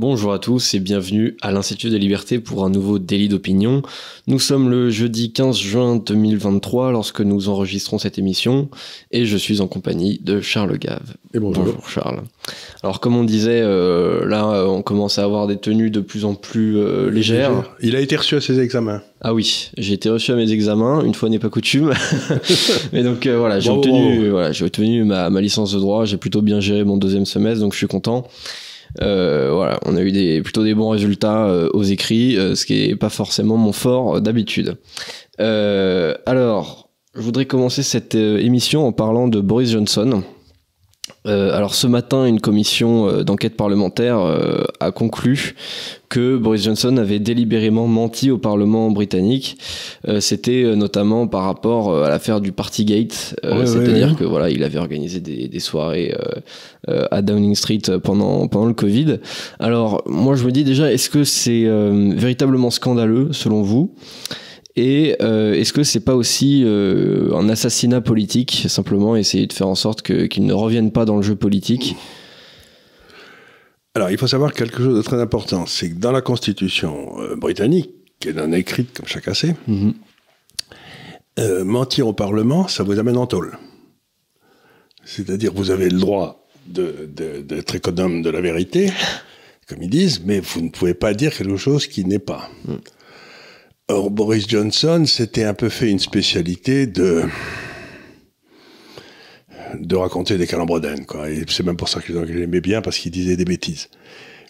[0.00, 3.82] Bonjour à tous et bienvenue à l'Institut des libertés pour un nouveau délit d'opinion.
[4.28, 8.70] Nous sommes le jeudi 15 juin 2023 lorsque nous enregistrons cette émission
[9.10, 11.16] et je suis en compagnie de Charles Gave.
[11.34, 11.86] Et bonjour.
[11.86, 12.22] Charles.
[12.82, 16.34] Alors comme on disait, euh, là on commence à avoir des tenues de plus en
[16.34, 17.70] plus euh, légères.
[17.82, 19.02] Il a été reçu à ses examens.
[19.20, 21.92] Ah oui, j'ai été reçu à mes examens, une fois n'est pas coutume.
[22.94, 26.16] Mais donc euh, voilà, j'ai obtenu, voilà, j'ai obtenu ma, ma licence de droit, j'ai
[26.16, 28.26] plutôt bien géré mon deuxième semestre, donc je suis content.
[29.00, 32.66] Euh, voilà, on a eu des, plutôt des bons résultats euh, aux écrits, euh, ce
[32.66, 34.76] qui est pas forcément mon fort d'habitude.
[35.38, 40.22] alors, je voudrais commencer cette émission en parlant de Boris Johnson.
[41.26, 45.54] Euh, alors ce matin, une commission euh, d'enquête parlementaire euh, a conclu
[46.08, 49.58] que Boris Johnson avait délibérément menti au Parlement britannique.
[50.18, 55.46] C'était notamment par rapport à l'affaire du Partygate, c'est-à-dire que voilà, il avait organisé des,
[55.46, 56.12] des soirées
[56.88, 59.18] à Downing Street pendant pendant le Covid.
[59.60, 61.64] Alors moi, je me dis déjà, est-ce que c'est
[62.16, 63.94] véritablement scandaleux selon vous?
[64.76, 69.66] Et euh, est-ce que c'est pas aussi euh, un assassinat politique, simplement essayer de faire
[69.66, 71.96] en sorte qu'ils ne reviennent pas dans le jeu politique?
[73.94, 77.34] Alors, il faut savoir quelque chose de très important, c'est que dans la Constitution euh,
[77.34, 77.90] britannique,
[78.20, 79.94] qui est non écrite comme chacun sait, mhm.
[81.64, 83.58] mentir au Parlement, ça vous amène en tôle.
[85.04, 88.92] C'est-à-dire, vous avez le droit d'être économe de la vérité,
[89.66, 92.48] comme ils disent, mais vous ne pouvez pas dire quelque chose qui n'est pas.
[92.66, 92.78] Mhm.
[93.90, 97.24] Or, Boris Johnson s'était un peu fait une spécialité de
[99.74, 100.44] de raconter des.
[100.44, 103.88] Et c'est même pour ça que l'aimais bien, parce qu'il disait des bêtises.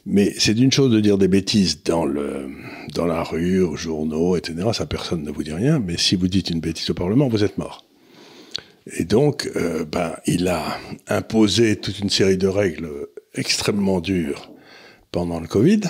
[0.05, 2.51] Mais c'est d'une chose de dire des bêtises dans le,
[2.95, 4.57] dans la rue, aux journaux, etc.
[4.75, 5.79] Ça, personne ne vous dit rien.
[5.79, 7.87] Mais si vous dites une bêtise au Parlement, vous êtes mort.
[8.99, 12.91] Et donc, euh, ben, il a imposé toute une série de règles
[13.35, 14.51] extrêmement dures
[15.13, 15.81] pendant le Covid.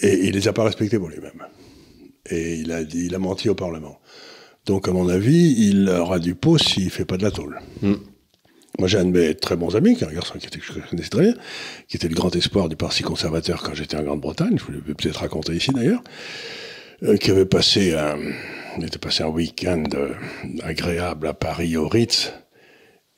[0.00, 1.42] Et il les a pas respectées pour lui-même
[2.28, 3.98] et il a, il a menti au Parlement.
[4.66, 7.58] Donc, à mon avis, il aura du pot s'il fait pas de la tôle.
[7.82, 7.94] Mm.
[8.78, 10.64] Moi, j'ai un de mes très bons amis, qui est un garçon qui était, que
[10.64, 11.34] je connaissais très bien,
[11.88, 14.94] qui était le grand espoir du Parti conservateur quand j'étais en Grande-Bretagne, je vous l'ai
[14.94, 16.02] peut-être raconter ici d'ailleurs,
[17.02, 18.18] euh, qui avait passé un,
[18.78, 20.14] il était passé un week-end euh,
[20.62, 22.32] agréable à Paris au Ritz,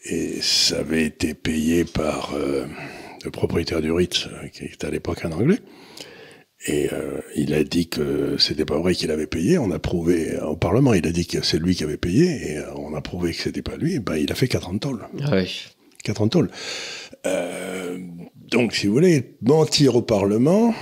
[0.07, 2.67] et ça avait été payé par euh,
[3.25, 5.61] le propriétaire du Ritz, qui était à l'époque un Anglais.
[6.67, 9.59] Et euh, il a dit que c'était pas vrai qu'il avait payé.
[9.59, 12.59] On a prouvé au Parlement, il a dit que c'est lui qui avait payé, et
[12.59, 13.99] euh, on a prouvé que c'était pas lui.
[13.99, 15.07] Ben, il a fait 4 ans de tôle.
[15.31, 15.67] Oui.
[16.05, 16.51] 4 ans de tôle.
[17.27, 17.99] Euh,
[18.51, 20.75] donc, si vous voulez, mentir au Parlement,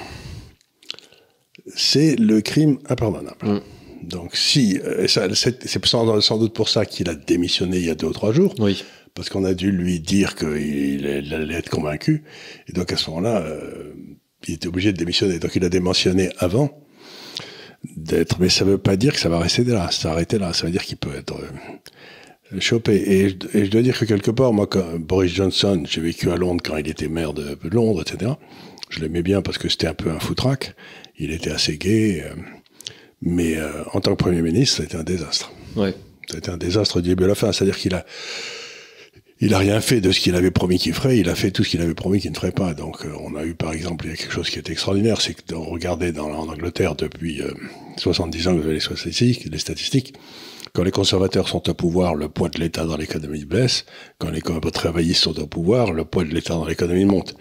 [1.74, 3.36] c'est le crime impardonnable.
[3.42, 3.60] Mm.
[4.04, 8.08] Donc, si, c'est sans, sans, doute pour ça qu'il a démissionné il y a deux
[8.08, 8.54] ou trois jours.
[8.58, 8.84] Oui.
[9.14, 12.24] Parce qu'on a dû lui dire qu'il allait être convaincu.
[12.68, 13.44] Et donc, à ce moment-là,
[14.48, 15.38] il était obligé de démissionner.
[15.38, 16.70] Donc il a démissionné avant
[17.96, 20.52] d'être, mais ça veut pas dire que ça va rester là, s'arrêter là.
[20.52, 22.94] Ça veut dire qu'il peut être euh, chopé.
[22.94, 26.62] Et, je dois dire que quelque part, moi, quand Boris Johnson, j'ai vécu à Londres
[26.64, 28.32] quand il était maire de Londres, etc.
[28.92, 30.74] Je l'aimais bien parce que c'était un peu un foutraque.
[31.18, 32.22] Il était assez gai.
[32.24, 32.34] Euh,
[33.22, 35.52] mais euh, en tant que Premier ministre, c'était un désastre.
[35.76, 35.94] Ouais.
[36.28, 37.52] C'était un désastre du début à la fin.
[37.52, 38.04] C'est-à-dire qu'il a,
[39.42, 41.64] il a rien fait de ce qu'il avait promis qu'il ferait, il a fait tout
[41.64, 42.74] ce qu'il avait promis qu'il ne ferait pas.
[42.74, 45.20] Donc euh, on a eu par exemple, il y a quelque chose qui est extraordinaire,
[45.20, 47.42] c'est que regardez dans, en Angleterre depuis
[47.96, 50.14] 70 euh, ans, vous avez les statistiques, les statistiques,
[50.72, 53.84] quand les conservateurs sont au pouvoir, le poids de l'État dans l'économie baisse.
[54.18, 57.34] Quand les travaillistes sont au pouvoir, le poids de l'État dans l'économie monte.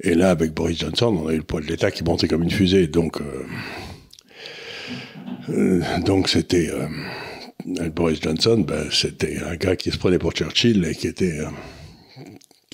[0.00, 2.42] Et là, avec Boris Johnson, on a eu le poids de l'État qui montait comme
[2.42, 2.86] une fusée.
[2.86, 3.18] Donc,
[5.48, 6.70] euh, donc c'était
[7.94, 11.40] Boris Johnson, ben, c'était un gars qui se prenait pour Churchill et qui était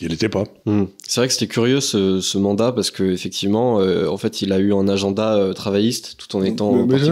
[0.03, 0.45] euh, il n'était pas.
[0.67, 0.85] Hmm.
[1.07, 4.59] C'est vrai que c'était curieux ce, mandat parce que effectivement, euh, en fait, il a
[4.59, 6.87] eu un agenda euh, travailliste tout en étant.
[6.87, 7.11] Mais, il,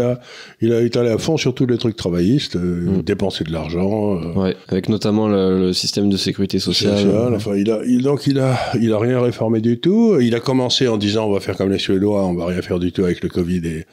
[0.00, 0.20] a,
[0.60, 3.02] il, a, été allé à fond sur tous les trucs travaillistes, euh, hmm.
[3.02, 4.20] dépenser de l'argent.
[4.34, 7.34] Ouais, avec notamment le, système de sécurité sociale.
[7.34, 10.18] enfin, il a, donc il a, il a rien réformé du tout.
[10.20, 12.78] Il a commencé en disant on va faire comme les Suédois, on va rien faire
[12.78, 13.86] du tout avec le Covid et,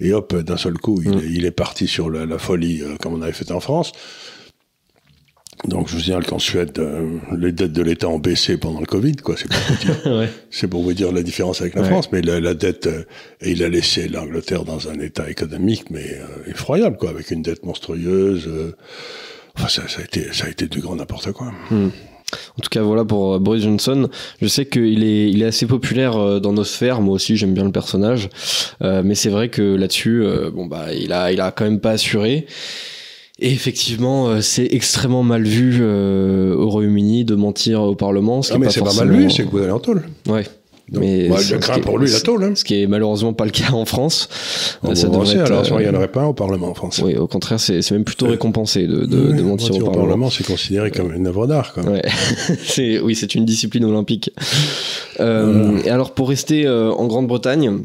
[0.00, 1.44] et hop, d'un seul coup, il, hmm.
[1.46, 3.92] est parti sur la, la folie comme on avait fait en France.
[5.66, 8.86] Donc je vous signale qu'en Suède, euh, les dettes de l'État ont baissé pendant le
[8.86, 9.36] Covid, quoi.
[9.36, 12.10] C'est pour vous dire, c'est pour vous dire la différence avec la France.
[12.12, 13.04] Mais la, dette, euh,
[13.42, 17.42] et il a laissé l'Angleterre dans un état économique, mais euh, effroyable, quoi, avec une
[17.42, 18.48] dette monstrueuse.
[19.56, 21.52] enfin, ça, ça, a été, ça a été du grand n'importe quoi.
[21.70, 21.88] Hmm.
[22.56, 24.08] En tout cas, voilà pour Boris Johnson.
[24.40, 27.00] Je sais qu'il est, il est assez populaire dans nos sphères.
[27.00, 28.28] Moi aussi, j'aime bien le personnage.
[28.80, 30.24] mais c'est vrai que là-dessus,
[30.54, 32.46] bon bah, il a, il a quand même pas assuré.
[33.40, 38.42] Et effectivement, euh, c'est extrêmement mal vu euh, au Royaume-Uni de mentir au Parlement.
[38.42, 40.02] Ce ah, mais c'est pas mal vu, c'est que vous allez en tôle.
[40.28, 40.44] Ouais.
[40.92, 42.44] mais bah, ce- je crains pour lui la tôle.
[42.44, 42.52] Hein.
[42.54, 44.28] Ce qui est malheureusement pas le cas en France.
[44.82, 47.00] On ça devrait être, alors, euh, il n'y en aurait pas au Parlement en France.
[47.04, 49.90] Oui, au contraire, c'est c'est même plutôt récompensé de, de, Oui, de mentir mentir au
[49.92, 50.28] Parlement.
[50.30, 51.72] c'est considéré comme une œuvre d'art.
[51.86, 52.02] Ouais.
[52.64, 54.32] c'est oui, c'est une discipline olympique.
[55.20, 55.86] Euh, Voilà.
[55.86, 57.78] Et alors pour rester euh, en Grande-Bretagne.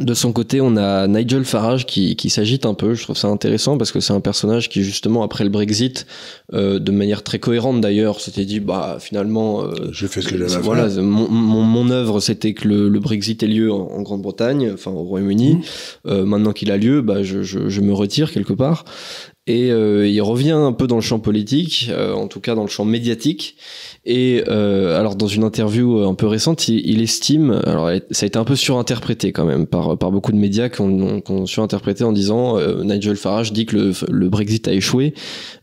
[0.00, 2.92] De son côté, on a Nigel Farage qui, qui s'agite un peu.
[2.94, 6.06] Je trouve ça intéressant parce que c'est un personnage qui, justement, après le Brexit,
[6.52, 10.36] euh, de manière très cohérente d'ailleurs, s'était dit, bah finalement, euh, J'ai fait ce que
[10.36, 11.02] j'avais à voilà, faire.
[11.02, 14.90] mon, mon, mon œuvre, c'était que le, le Brexit ait lieu en, en Grande-Bretagne, enfin
[14.90, 15.54] au Royaume-Uni.
[15.54, 15.62] Mhm.
[16.06, 18.84] Euh, maintenant qu'il a lieu, bah, je, je, je me retire quelque part.
[19.46, 22.64] Et euh, il revient un peu dans le champ politique, euh, en tout cas dans
[22.64, 23.56] le champ médiatique.
[24.10, 28.38] Et euh, alors dans une interview un peu récente, il, estime, alors ça a été
[28.38, 32.82] un peu surinterprété quand même par, beaucoup de médias qui ont, surinterprété en disant euh,
[32.84, 35.12] Nigel Farage dit que le, Brexit a échoué.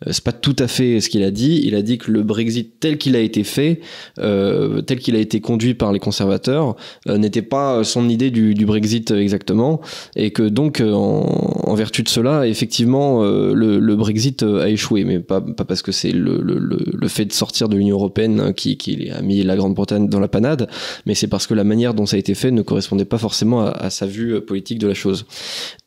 [0.06, 1.60] Euh, c'est pas tout à fait ce qu'il a dit.
[1.64, 3.80] Il a dit que le Brexit tel qu'il a été fait,
[4.20, 6.76] euh, tel qu'il a été conduit par les conservateurs,
[7.10, 9.82] euh, n'était pas son idée du, Brexit exactement,
[10.16, 14.62] et que donc euh, en, en vertu de cela, effectivement, euh, le, le Brexit euh,
[14.64, 17.68] a échoué, mais pas, pas parce que c'est le, le, le, le fait de sortir
[17.70, 20.68] de l'Union européenne hein, qui, qui a mis la Grande-Bretagne dans la panade,
[21.06, 23.62] mais c'est parce que la manière dont ça a été fait ne correspondait pas forcément
[23.62, 25.26] à, à sa vue euh, politique de la chose.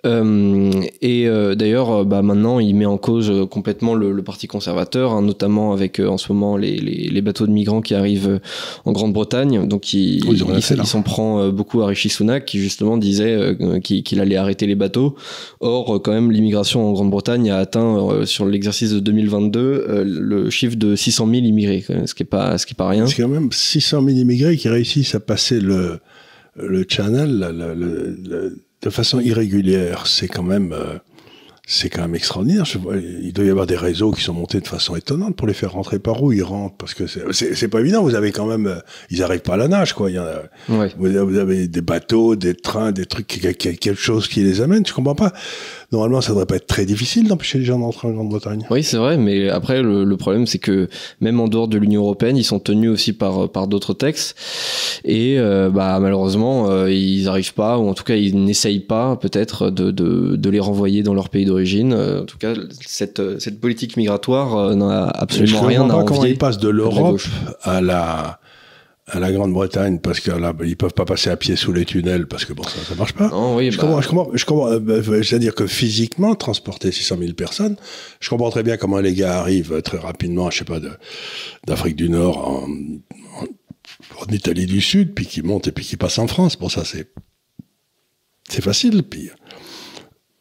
[0.06, 0.70] Euh,
[1.02, 5.72] et euh, d'ailleurs, bah, maintenant, il met en cause complètement le, parti conservateur, hein, notamment
[5.72, 8.40] avec en ce moment les, les, les bateaux de migrants qui arrivent
[8.84, 9.66] en Grande-Bretagne.
[9.66, 14.02] Donc, il, Oui, il- il s'en prend beaucoup à Rishi Sunak, qui justement disait qu'il
[14.02, 15.16] qu'il allait arrêter les bateaux.
[15.68, 20.04] Or, euh, quand même, l'immigration en Grande-Bretagne a atteint euh, sur l'exercice de 2022 euh,
[20.04, 23.06] le chiffre de 600 000 immigrés, ce qui est pas, pas rien.
[23.06, 26.00] C'est quand même 600 000 immigrés qui réussissent à passer le,
[26.56, 27.38] le channel
[28.82, 30.06] de façon irrégulière.
[30.06, 30.74] C'est quand même,
[31.70, 32.64] c'est quand même extraordinaire.
[32.64, 35.46] Je vois, il doit y avoir des réseaux qui sont montés de façon étonnante pour
[35.46, 38.02] les faire rentrer par où ils rentrent, parce que c'est- pas évident.
[38.02, 38.78] Vous avez quand même, euh,
[39.10, 40.10] ils arrivent pas à la nage, quoi.
[40.10, 40.90] Il y en a, Ouais.
[40.96, 44.86] vous avez, des bateaux, des trains, des trucs, quelque chose qui les amène.
[44.86, 45.34] Je comprends pas.
[45.90, 48.66] Normalement, ça devrait pas être très difficile d'empêcher les gens d'entrer en Grande-Bretagne.
[48.70, 50.88] Oui, c'est vrai, mais après, le, le problème, c'est que
[51.22, 54.36] même en dehors de l'Union européenne, ils sont tenus aussi par, par d'autres textes.
[55.04, 59.16] Et euh, bah, malheureusement, euh, ils n'arrivent pas, ou en tout cas, ils n'essayent pas,
[59.16, 61.94] peut-être, de, de, de les renvoyer dans leur pays d'origine.
[61.94, 62.52] Euh, en tout cas,
[62.86, 66.32] cette, cette politique migratoire euh, n'a absolument rien à pas comment envier.
[66.32, 67.22] ils passent de l'Europe
[67.62, 68.40] à la
[69.10, 72.26] à la Grande-Bretagne parce que là ils peuvent pas passer à pied sous les tunnels
[72.26, 73.28] parce que bon ça ça marche pas.
[73.28, 74.70] Non, oui, Je bah, comprends, je comprends, je comprends.
[74.72, 77.76] euh, bah, C'est-à-dire que physiquement, transporter 600 000 personnes,
[78.20, 80.78] je comprends très bien comment les gars arrivent très rapidement, je sais pas,
[81.66, 85.96] d'Afrique du Nord en, en, en Italie du Sud, puis qui montent et puis qui
[85.96, 86.58] passent en France.
[86.58, 87.08] Bon, ça c'est
[88.48, 89.02] c'est facile.
[89.02, 89.30] Puis,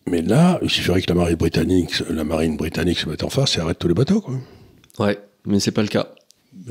[0.10, 3.58] mais là, il suffirait que la marine britannique, la marine britannique se mette en face
[3.58, 4.36] et arrête tous les bateaux, quoi.
[5.00, 6.14] ouais, mais c'est pas le cas.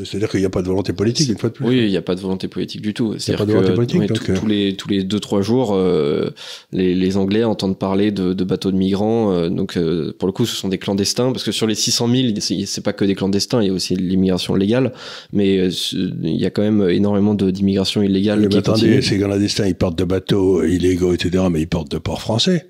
[0.05, 1.67] C'est-à-dire qu'il n'y a pas de volonté politique, une fois de plus.
[1.67, 3.15] Oui, il n'y a pas de volonté politique du tout.
[3.19, 4.49] C'est-à-dire pas de que volonté politique, ouais, donc, tous- euh.
[4.49, 6.31] les tous les deux trois jours, euh,
[6.73, 9.33] les, les Anglais entendent parler de, de bateaux de migrants.
[9.33, 12.09] euh, donc euh, pour le coup, ce sont des clandestins parce que sur les 600
[12.09, 12.29] 000,
[12.67, 14.93] c'est pas que des clandestins, il y a aussi l'immigration légale,
[15.33, 19.75] mais il y a quand même énormément d'immigration illégale Mais qui attendez, ces clandestins, ils
[19.75, 22.69] partent de bateaux illégaux, etc., mais ils partent de ports français.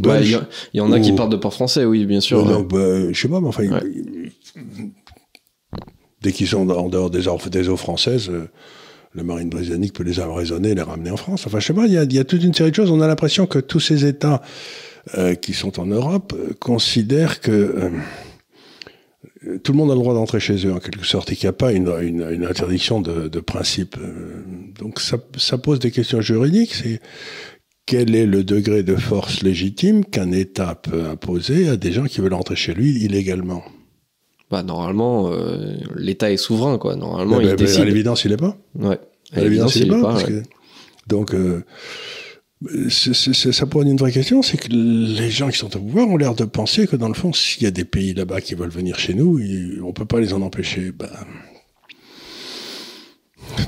[0.00, 2.20] Bah, Il y, a- il y en a qui partent de port français, oui, bien
[2.20, 2.44] sûr.
[2.44, 3.80] Ouais, donc, bah, je sais pas, mais enfin, Ouais.
[6.28, 7.26] Dès qu'ils sont en dehors des
[7.68, 8.50] eaux, françaises, euh,
[9.14, 11.46] la marine britannique peut les raisonner et les ramener en France.
[11.46, 12.90] Enfin, je sais pas, il y a, toute une série de choses.
[12.90, 14.42] On a l'impression que tous ces États
[15.16, 17.88] euh, qui sont en Europe euh, considèrent que euh,
[19.64, 21.50] tout le monde a le droit d'entrer chez eux, en quelque sorte, et qu'il n'y
[21.50, 23.96] a pas une, interdiction de, principe.
[24.78, 26.74] Donc, ça, ça pose des questions juridiques.
[26.74, 27.00] C'est
[27.86, 32.20] quel est le degré de force légitime qu'un État peut imposer à des gens qui
[32.20, 33.64] veulent entrer chez lui illégalement?
[34.50, 36.96] Bah, normalement, euh, l'État est souverain, quoi.
[36.96, 37.80] Normalement, Eh il ben, ben, décide.
[37.82, 38.56] À l'évidence, il n'est pas.
[38.76, 38.98] Ouais.
[39.34, 39.96] À l'évidence, il il pas.
[40.00, 40.28] pas, parce ouais.
[40.30, 40.42] que-
[41.06, 41.62] Donc, euh,
[42.88, 46.34] ça pose une vraie question, c'est que les gens qui sont au pouvoir ont l'air
[46.34, 48.98] de penser que dans le fond, s'il y a des pays là-bas qui veulent venir
[48.98, 50.92] chez nous, ils- on peut pas les en empêcher.
[50.92, 51.08] Ben,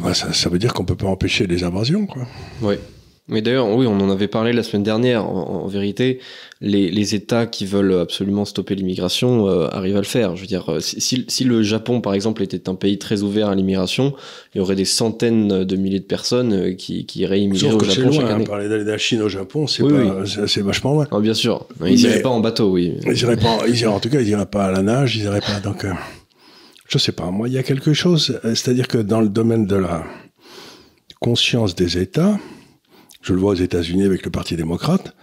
[0.03, 2.27] ben, ça, ça veut dire qu'on peut pas empêcher les invasions, quoi.
[2.63, 2.77] Oui.
[3.31, 5.25] Mais d'ailleurs, oui, on en avait parlé la semaine dernière.
[5.25, 6.19] En, en vérité,
[6.61, 10.35] les, les États qui veulent absolument stopper l'immigration euh, arrivent à le faire.
[10.37, 13.23] Je veux dire, euh, si, si- si le Japon, par exemple, était un pays très
[13.23, 14.15] ouvert à l'immigration,
[14.55, 17.79] il y aurait des centaines de milliers de personnes euh, qui, qui iraient immigrer au
[17.81, 18.45] Japon chaque loin, hein, année.
[18.45, 19.93] parler d'aller de la Chine au Japon, c'est Oui,
[20.63, 21.07] vachement loin.
[21.13, 21.67] Ah, bien sûr.
[21.81, 22.95] Ils Mais- iraient pas en bateau, oui.
[23.07, 25.23] Ils iraient pas, ils iraient, en tout cas, ils iraient pas à la nage, ils
[25.25, 25.61] iraient pas.
[25.63, 25.93] Donc, euh,
[26.89, 27.31] je sais pas.
[27.31, 30.05] Moi, il y a quelque chose, c'est-à-dire que dans le domaine de la
[31.21, 32.39] conscience des États,
[33.23, 35.15] je le vois aux États-Unis avec le Parti démocrate,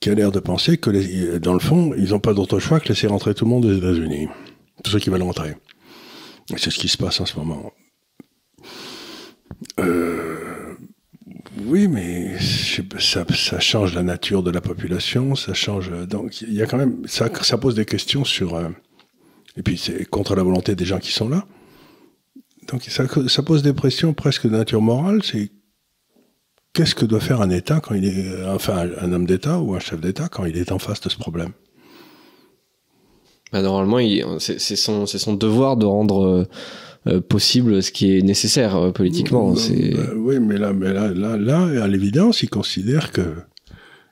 [0.00, 2.88] qui a l'air de penser que, dans le fond, ils n'ont pas d'autre choix que
[2.88, 4.28] laisser rentrer tout le monde aux États-Unis,
[4.82, 5.54] tous ceux qui veulent rentrer.
[6.52, 7.72] Et c'est ce qui se passe en ce moment.
[9.78, 10.74] Euh,
[11.66, 12.36] Oui, mais
[12.98, 13.24] ça,
[13.60, 15.90] change la nature de la population, ça change.
[16.08, 17.06] Donc, il y a quand même.
[17.06, 18.54] Ça, pose des questions sur.
[18.56, 18.68] Euh,
[19.56, 21.44] et puis, c'est contre la volonté des gens qui sont là.
[22.68, 25.22] Donc, ça, ça pose des questions presque de nature morale.
[26.72, 28.46] Qu'est-ce que doit faire un État quand il est.
[28.46, 31.16] Enfin, un homme d'État ou un chef d'État quand il est en face de ce
[31.16, 31.52] problème?
[33.52, 36.24] Bah, Normalement, c'est son, son, devoir de rendre.
[36.24, 36.48] Euh,
[37.08, 39.52] euh, possible ce qui est nécessaire euh, politiquement.
[39.52, 43.22] Euh, oui, mais là, mais là, là, là, à l'évidence, ils considèrent que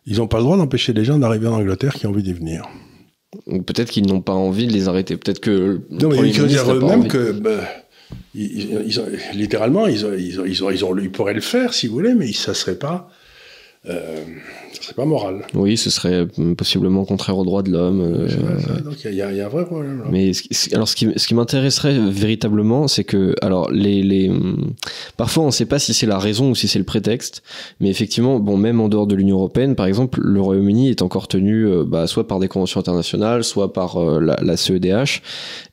[0.07, 2.33] ils n'ont pas le droit d'empêcher les gens d'arriver en Angleterre qui ont envie d'y
[2.33, 2.69] venir.
[3.47, 5.17] Peut-être qu'ils n'ont pas envie de les arrêter.
[5.17, 5.83] Peut-être que.
[5.89, 7.31] Non, mais ils dire eux-mêmes que.
[7.31, 7.61] Bah,
[9.35, 13.11] littéralement, ils, pourraient le faire si vous voulez, mais ça ne serait pas
[13.89, 14.25] euh,
[14.73, 15.47] ce serait pas moral.
[15.55, 18.01] Oui, ce serait possiblement contraire aux droits de l'homme.
[18.03, 18.29] Euh,
[18.85, 20.01] donc il y, a un vrai problème.
[20.01, 20.05] Là.
[20.11, 20.33] Mais
[20.75, 24.31] alors, ce qui, ce qui m'intéresserait véritablement, c'est que, alors, les, les,
[25.17, 27.43] parfois, on ne sait pas si c'est la raison ou si c'est le prétexte,
[27.81, 31.27] mais effectivement, bon, même en dehors de l'Union européenne, par exemple, le Royaume-Uni est encore
[31.27, 35.23] tenu, euh, bah, soit par des conventions internationales, soit par euh, la, la, CEDH,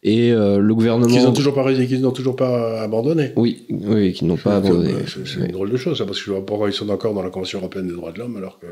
[0.04, 1.14] et le gouvernement.
[1.14, 3.34] Qu'ils n'ont toujours pas, qu'ils n'ont toujours pas abandonné.
[3.36, 4.94] Oui, oui, qu'ils n'ont pas abandonné.
[5.26, 7.14] C'est une drôle de chose, ça, parce que je vois pas pourquoi ils sont encore
[7.14, 8.68] dans la Convention européenne droits de l'homme, alors que.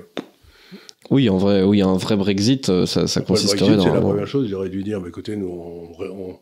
[1.12, 3.84] Oui, en vrai, oui, un vrai Brexit, euh, ça, ça consisterait dans.
[3.84, 6.40] C'est la première chose, ils auraient dû dire, bah, écoutez, nous, on, on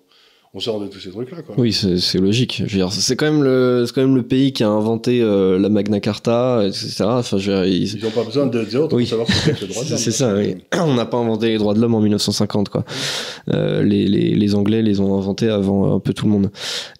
[0.59, 1.37] sort de tous ces trucs-là.
[1.57, 2.61] Oui, c'est logique.
[2.67, 5.67] Dire, c'est quand même le, c'est quand même le pays qui a inventé euh, la
[5.67, 7.05] Magna Carta, etc.
[7.07, 9.67] Enfin, je veux dire, ils n'ont pas besoin de zéro pour savoir ce qu'est le
[9.67, 9.97] droit de l'homme.
[9.97, 10.35] C'est ça.
[10.35, 10.55] Oui.
[10.79, 12.85] On n'a pas inventé les droits de l'homme en 1950, quoi.
[13.51, 16.51] Euh, les, les, les, Anglais les ont inventés avant un peu tout le monde.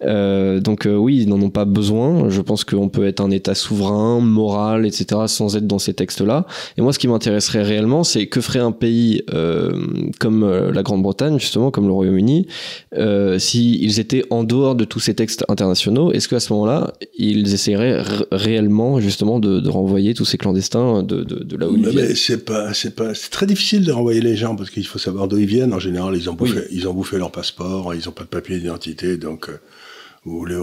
[0.02, 2.28] Euh, donc euh, oui, ils n'en ont pas besoin.
[2.30, 5.22] Je pense qu'on peut être un État souverain, moral, etc.
[5.26, 6.46] sans être dans ces textes-là.
[6.76, 9.72] Et moi, ce qui m'intéresserait réellement, c'est que ferait un pays euh,
[10.18, 12.48] comme la Grande-Bretagne, justement, comme le Royaume-Uni.
[13.44, 18.02] S'ils étaient en dehors de tous ces textes internationaux, est-ce qu'à ce, moment-là, ils essaieraient
[18.32, 22.14] réellement justement de, renvoyer tous ces clandestins de, de, là où ils viennent?
[22.14, 25.28] C'est pas, c'est pas, c'est très difficile de renvoyer les gens parce qu'il faut savoir
[25.28, 25.74] d'où ils viennent.
[25.74, 28.58] En général, ils ont bouffé, ils ont bouffé leur passeport, ils n'ont pas de papier
[28.58, 29.58] d'identité, donc euh,
[30.24, 30.56] vous les,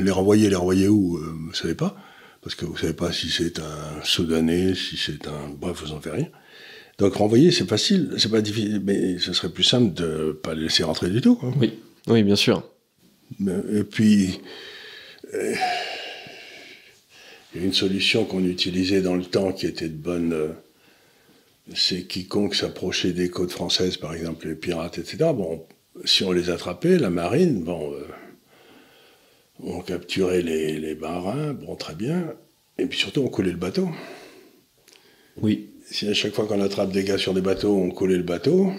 [0.00, 1.94] les renvoyer, les renvoyer où euh, Vous savez pas,
[2.42, 6.00] parce que vous savez pas si c'est un Soudanais, si c'est un, bref, vous en
[6.00, 6.28] faites rien.
[6.98, 10.62] Donc renvoyer, c'est facile, c'est pas difficile, mais ce serait plus simple de pas les
[10.62, 11.38] laisser rentrer du tout.
[11.60, 11.72] Oui.
[12.08, 12.68] Oui, bien sûr.
[13.40, 14.40] Et puis,
[15.34, 15.54] euh,
[17.54, 20.32] il y a une solution qu'on utilisait dans le temps qui était de bonne.
[20.32, 20.48] Euh,
[21.74, 25.16] c'est quiconque s'approchait des côtes françaises, par exemple les pirates, etc.
[25.34, 25.64] Bon,
[26.04, 28.06] si on les attrapait, la marine, bon, euh,
[29.60, 32.34] on capturait les, les marins, bon, très bien.
[32.78, 33.88] Et puis surtout, on coulait le bateau.
[35.40, 35.68] Oui.
[35.86, 38.72] Si à chaque fois qu'on attrape des gars sur des bateaux, on coulait le bateau,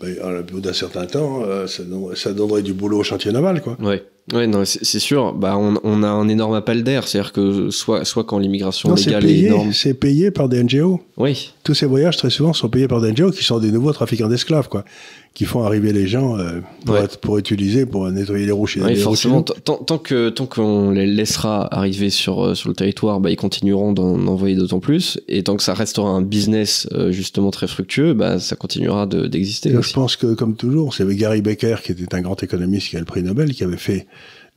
[0.00, 3.76] ben, au bout d'un certain temps, euh, ça, donnerait du boulot au chantier naval, quoi.
[3.80, 4.02] Ouais,
[4.32, 5.34] ouais non, c'est sûr.
[5.34, 9.40] Bah, on, a un énorme appel d'air, c'est-à-dire que soit, soit quand l'immigration légale est,
[9.40, 11.00] énorme, c'est payé par des NGO.
[11.18, 11.52] Oui.
[11.62, 14.28] Tous ces voyages très souvent sont payés par des NGO qui sont des nouveaux trafiquants
[14.28, 14.84] d'esclaves, quoi
[15.32, 19.42] qui font arriver les gens euh, pour, pour, utiliser, pour nettoyer les roues Oui, forcément,
[19.42, 23.92] tant, que tant qu'on les laissera arriver sur euh, sur le territoire, bah, ils continueront
[23.92, 28.12] d'en envoyer d'autant plus, et tant que ça restera un business euh, justement très fructueux,
[28.12, 29.70] bah, ça continuera d'exister.
[29.70, 33.00] je pense que comme toujours, c'est Gary Becker qui était un grand économiste qui a
[33.00, 34.06] le prix Nobel, qui avait fait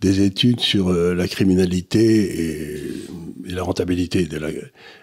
[0.03, 2.77] des études sur la criminalité et,
[3.47, 4.61] et, la rentabilité de la, et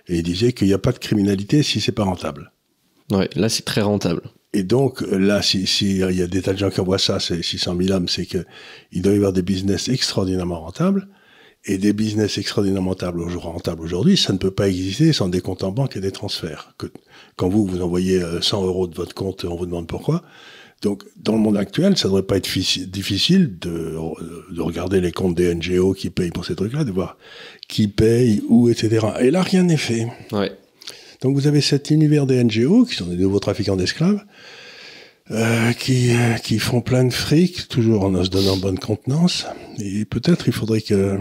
[0.09, 2.53] il disait qu'il n'y a pas de criminalité si c'est pas rentable.
[3.11, 4.23] Ouais, là c'est très rentable.
[4.53, 7.21] Et donc, là, s'il si, il y a des tas de gens qui envoient ça,
[7.21, 11.09] c'est 600 000 hommes, c'est qu'il doit y avoir des business extraordinairement rentables.
[11.67, 12.95] Et des business extraordinairement
[13.37, 16.73] rentables aujourd'hui, ça ne peut pas exister sans des comptes en banque et des transferts.
[16.79, 16.87] Que,
[17.37, 20.23] quand vous, vous envoyez 100 euh, euros de votre compte, on vous demande pourquoi.
[20.83, 22.49] Donc, dans le monde actuel, ça ne devrait pas être
[22.89, 23.97] difficile de,
[24.51, 27.19] de, regarder les comptes des NGO qui payent pour ces trucs-là, de voir
[27.69, 29.07] qui paye, où, etc.
[29.21, 30.07] Et là, rien n'est fait.
[30.33, 30.53] Ouais.
[31.21, 34.25] Donc vous avez cet univers des NGO, qui sont des nouveaux trafiquants d'esclaves,
[35.31, 39.47] euh, qui, euh, qui font plein de fric, toujours en se donnant bonne contenance.
[39.79, 41.19] Et peut-être il faudrait que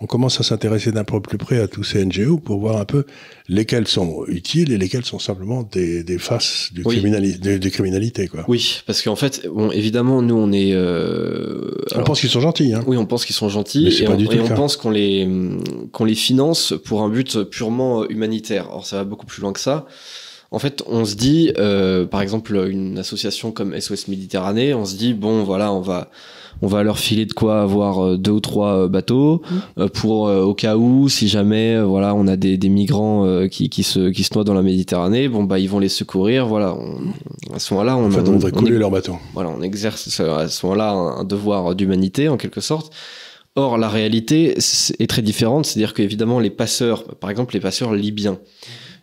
[0.00, 2.84] on commence à s'intéresser d'un peu plus près à tous ces NGO pour voir un
[2.84, 3.04] peu
[3.48, 8.28] lesquels sont utiles et lesquels sont simplement des, des faces du, de, criminalité.
[8.28, 8.44] Quoi.
[8.46, 10.72] Oui, parce qu'en fait, bon, évidemment, nous, on est...
[10.72, 12.74] Euh, on pense qu'ils sont gentils.
[12.74, 12.84] Hein.
[12.86, 15.28] Oui, on pense qu'ils sont gentils et, on, et on pense qu'on les,
[15.90, 18.68] qu'on les finance pour un but purement humanitaire.
[18.70, 19.86] Or, ça va beaucoup plus loin que ça.
[20.50, 24.96] En fait, on se dit, euh, par exemple, une association comme SOS Méditerranée, on se
[24.96, 26.10] dit, bon, voilà, on va
[26.62, 29.80] on va leur filer de quoi avoir euh, deux ou trois euh, bateaux mmh.
[29.80, 33.82] euh, pour au cas où si jamais voilà on a des, des migrants qui, qui
[33.82, 36.76] se qui se noient dans la Méditerranée bon bah ils vont les secourir voilà
[37.54, 40.48] à ce moment-là on, en fait, on, on, couler leur bateau voilà on exerce à
[40.48, 42.92] ce moment-là un, devoir d'humanité en quelque sorte
[43.56, 48.38] Or, la réalité est très différente, c'est-à-dire qu'évidemment, les passeurs, par exemple, les passeurs libyens,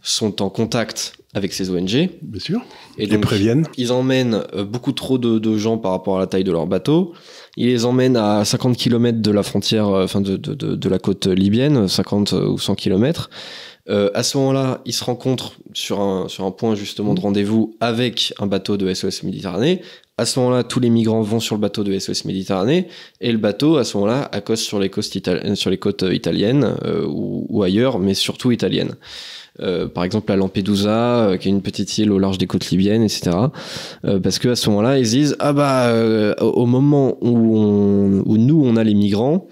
[0.01, 2.09] sont en contact avec ces ONG.
[2.21, 2.61] Bien sûr.
[2.97, 3.67] Et donc, préviennent.
[3.75, 7.13] Ils emmènent beaucoup trop de, gens par rapport à la taille de leur bateau.
[7.57, 10.99] Ils les emmènent à 50 km de la frontière, euh, enfin de, de, de, la
[10.99, 13.29] côte libyenne, 50 ou 100 km.
[13.87, 17.75] Euh, à ce moment-là, ils se rencontrent sur un, sur un point justement de rendez-vous
[17.79, 19.81] avec un bateau de SOS Méditerranée.
[20.17, 22.87] À ce moment-là, tous les migrants vont sur le bateau de SOS Méditerranée
[23.21, 25.05] et le bateau, à ce moment-là, accoste sur les côtes,
[25.55, 26.75] sur les côtes italiennes
[27.07, 28.95] ou, ou, ailleurs, mais surtout italiennes.
[29.61, 32.69] Euh, par exemple à Lampedusa, euh, qui est une petite île au large des côtes
[32.71, 33.31] libyennes, etc.
[34.03, 35.93] Euh, parce que à ce moment-là, ils disent ah bah
[36.41, 39.47] au moment où, où nous on a les migrants,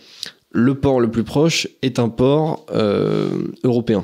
[0.51, 2.65] le port le plus proche est un port
[3.63, 4.03] européen.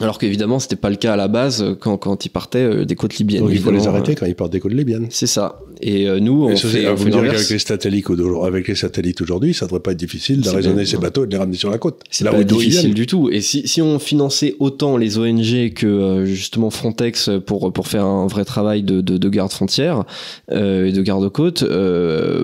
[0.00, 2.84] Alors qu'évidemment, c'était pas le cas à la base euh, quand, quand ils partaient euh,
[2.84, 3.42] des côtes libyennes.
[3.42, 5.06] Donc il faut les arrêter quand ils partent des côtes libyennes.
[5.10, 5.60] C'est ça.
[5.80, 8.06] Et euh, nous, on fait, vous dire qu'avec les satellites
[8.44, 11.32] avec les satellites aujourd'hui, ça devrait pas être difficile de raisonner ces bateaux et de
[11.32, 12.02] les ramener sur la côte.
[12.10, 13.30] C'est pas difficile du tout.
[13.30, 18.26] Et si, si on finançait autant les ONG que justement Frontex pour pour faire un
[18.26, 20.04] vrai travail de, de, de garde frontière
[20.50, 21.64] et de garde côte,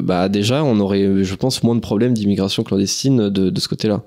[0.03, 4.03] bah déjà on aurait, je pense, moins de problèmes d'immigration clandestine de, de ce côté-là.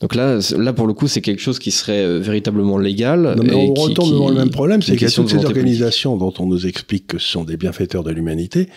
[0.00, 3.36] Donc là, là pour le coup, c'est quelque chose qui serait euh, véritablement légal.
[3.42, 6.32] mais on retourne devant le même problème, c'est qu'il y a toutes ces organisations dont
[6.38, 8.68] on nous explique que ce sont des bienfaiteurs de l'humanité.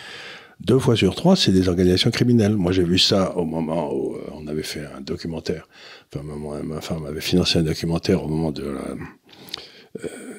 [0.60, 2.56] Deux fois sur trois, c'est des organisations criminelles.
[2.56, 5.68] Moi, j'ai vu ça au moment où euh, on avait fait un documentaire.
[6.12, 6.24] Enfin,
[6.64, 8.74] ma femme avait financé un documentaire au moment de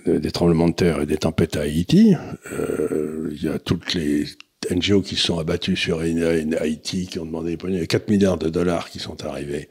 [0.08, 2.16] euh, des tremblements de terre et des tempêtes à Haïti.
[3.32, 4.26] Il y a toutes les
[4.72, 8.50] NGO qui sont abattues sur Haïti, qui ont demandé Il y a 4 milliards de
[8.50, 9.70] dollars qui sont arrivés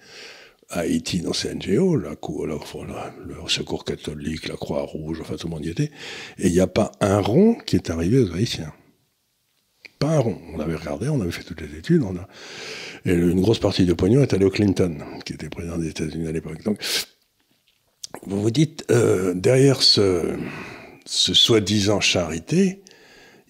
[0.71, 5.65] Haïti dans ces NGO, la, la, le Secours catholique, la Croix-Rouge, enfin tout le monde
[5.65, 5.91] y était,
[6.39, 8.73] et il n'y a pas un rond qui est arrivé aux Haïtiens.
[9.99, 10.39] Pas un rond.
[10.55, 12.29] On avait regardé, on avait fait toutes les études, on a...
[13.05, 16.29] et une grosse partie de pognon est allée au Clinton, qui était président des États-Unis
[16.29, 16.63] à l'époque.
[16.65, 16.79] Donc,
[18.23, 20.37] vous vous dites, euh, derrière ce,
[21.07, 22.83] ce soi-disant charité,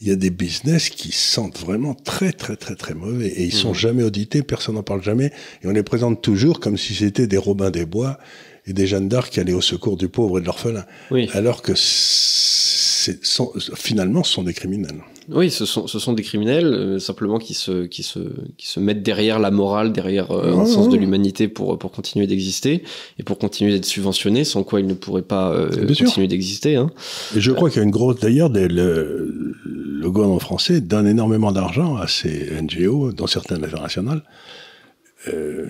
[0.00, 3.52] il y a des business qui sentent vraiment très très très très mauvais et ils
[3.52, 3.76] sont mmh.
[3.76, 5.32] jamais audités, personne n'en parle jamais
[5.62, 8.18] et on les présente toujours comme si c'était des Robins des Bois
[8.66, 10.84] et des Jeanne d'Arc qui allaient au secours du pauvre et de l'orphelin.
[11.10, 11.28] Oui.
[11.32, 15.00] Alors que sont, finalement ce sont des criminels.
[15.30, 18.18] Oui, ce sont, ce sont des criminels euh, simplement qui se, qui, se,
[18.56, 22.26] qui se mettent derrière la morale, derrière euh, un sens de l'humanité pour, pour continuer
[22.26, 22.82] d'exister
[23.18, 26.76] et pour continuer d'être subventionnés, sans quoi ils ne pourraient pas euh, continuer d'exister.
[26.76, 26.90] Hein.
[27.36, 31.52] Et je crois qu'il y a une grosse, d'ailleurs, le, le gouvernement français donne énormément
[31.52, 34.22] d'argent à ces NGO, dans certaines internationales,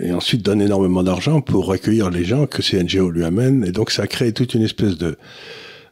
[0.01, 3.73] et ensuite donne énormément d'argent pour accueillir les gens que ces NGO lui amènent, et
[3.73, 5.17] donc ça crée toute une espèce de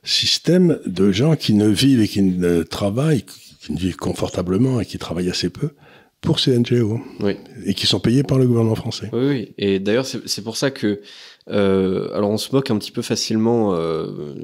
[0.05, 3.25] système de gens qui ne vivent et qui ne travaillent
[3.67, 5.71] qui vivent confortablement et qui travaillent assez peu
[6.21, 7.01] pour ces NGO.
[7.21, 7.37] Oui.
[7.65, 9.11] Et qui sont payés par le gouvernement français.
[9.13, 9.55] Oui, oui.
[9.59, 11.01] Et d'ailleurs, c'est pour ça que
[11.49, 14.35] euh, alors on se moque un petit peu facilement, euh,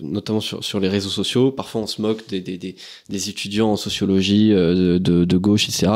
[0.00, 1.52] notamment sur, sur, les réseaux sociaux.
[1.52, 2.74] Parfois on se moque des, des, des,
[3.08, 5.92] des étudiants en sociologie euh, de, de, gauche, etc.,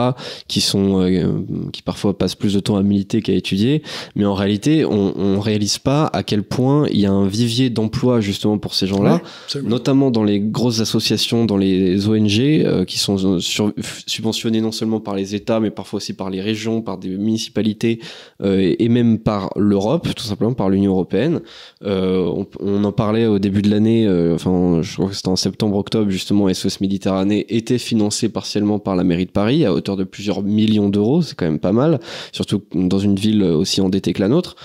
[0.46, 3.82] qui sont, euh, qui parfois passent plus de temps à militer qu'à étudier.
[4.14, 7.68] Mais en réalité, on, on réalise pas à quel point il y a un vivier
[7.68, 9.22] d'emploi justement pour ces gens-là,
[9.64, 15.16] notamment dans les grosses associations, dans les ONG euh, qui sont subventionnées non seulement par
[15.16, 18.00] les États, mais parfois aussi par les régions, par des municipalités
[18.44, 21.40] et même par l'Europe, tout simplement par l'Union européenne.
[21.84, 25.36] Euh, on, en parlait au début de l'année, euh, enfin je crois que c'était en
[25.36, 30.04] septembre-octobre justement, SOS Méditerranée était financé partiellement par la mairie de Paris à hauteur de
[30.04, 32.00] plusieurs millions d'euros, c'est quand même pas mal,
[32.32, 34.56] surtout dans une ville aussi endettée que la nôtre.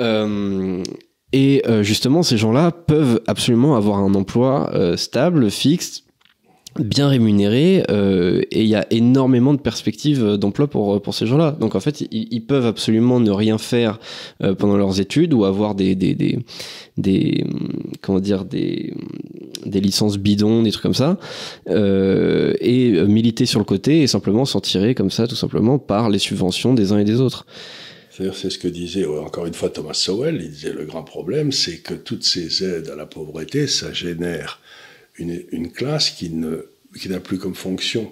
[0.00, 0.82] Euh,
[1.32, 6.04] et justement, ces gens-là peuvent absolument avoir un emploi stable, fixe,
[6.78, 11.52] bien rémunérés euh, et il y a énormément de perspectives d'emploi pour pour ces gens-là.
[11.52, 13.98] Donc en fait, ils, peuvent absolument ne rien faire
[14.42, 16.38] euh, pendant leurs études ou avoir des des, des
[16.96, 17.44] des
[18.00, 18.94] comment dire des
[19.66, 21.18] des licences bidons, des trucs comme ça
[21.68, 26.10] euh, et militer sur le côté et simplement s'en tirer comme ça tout simplement par
[26.10, 27.46] les subventions des uns et des autres.
[28.10, 30.40] C'est ce que disait encore une fois Thomas Sowell.
[30.42, 34.60] Il disait le grand problème, c'est que toutes ces aides à la pauvreté, ça génère
[35.18, 36.66] une, classe qui ne
[36.98, 38.10] qui n'a plus comme fonction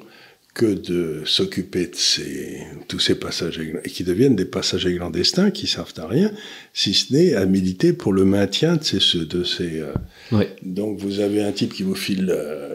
[0.57, 5.67] que de s'occuper de ces, tous ces passages et qui deviennent des passages clandestins qui
[5.67, 6.33] servent à rien,
[6.73, 9.81] si ce n'est à militer pour le maintien de ces, de ces.
[9.81, 12.75] Euh, donc vous avez un type qui vous file euh,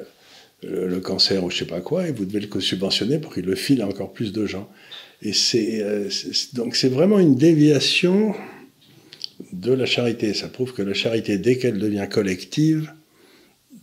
[0.64, 3.56] le, cancer ou je sais pas quoi et vous devez le subventionner pour qu'il le
[3.56, 4.70] file à encore plus de gens.
[5.24, 6.08] Et c'est euh,
[6.54, 8.36] donc c'est vraiment une déviation
[9.54, 10.36] de la charité.
[10.36, 12.92] Ça prouve que la charité, dès qu'elle devient collective,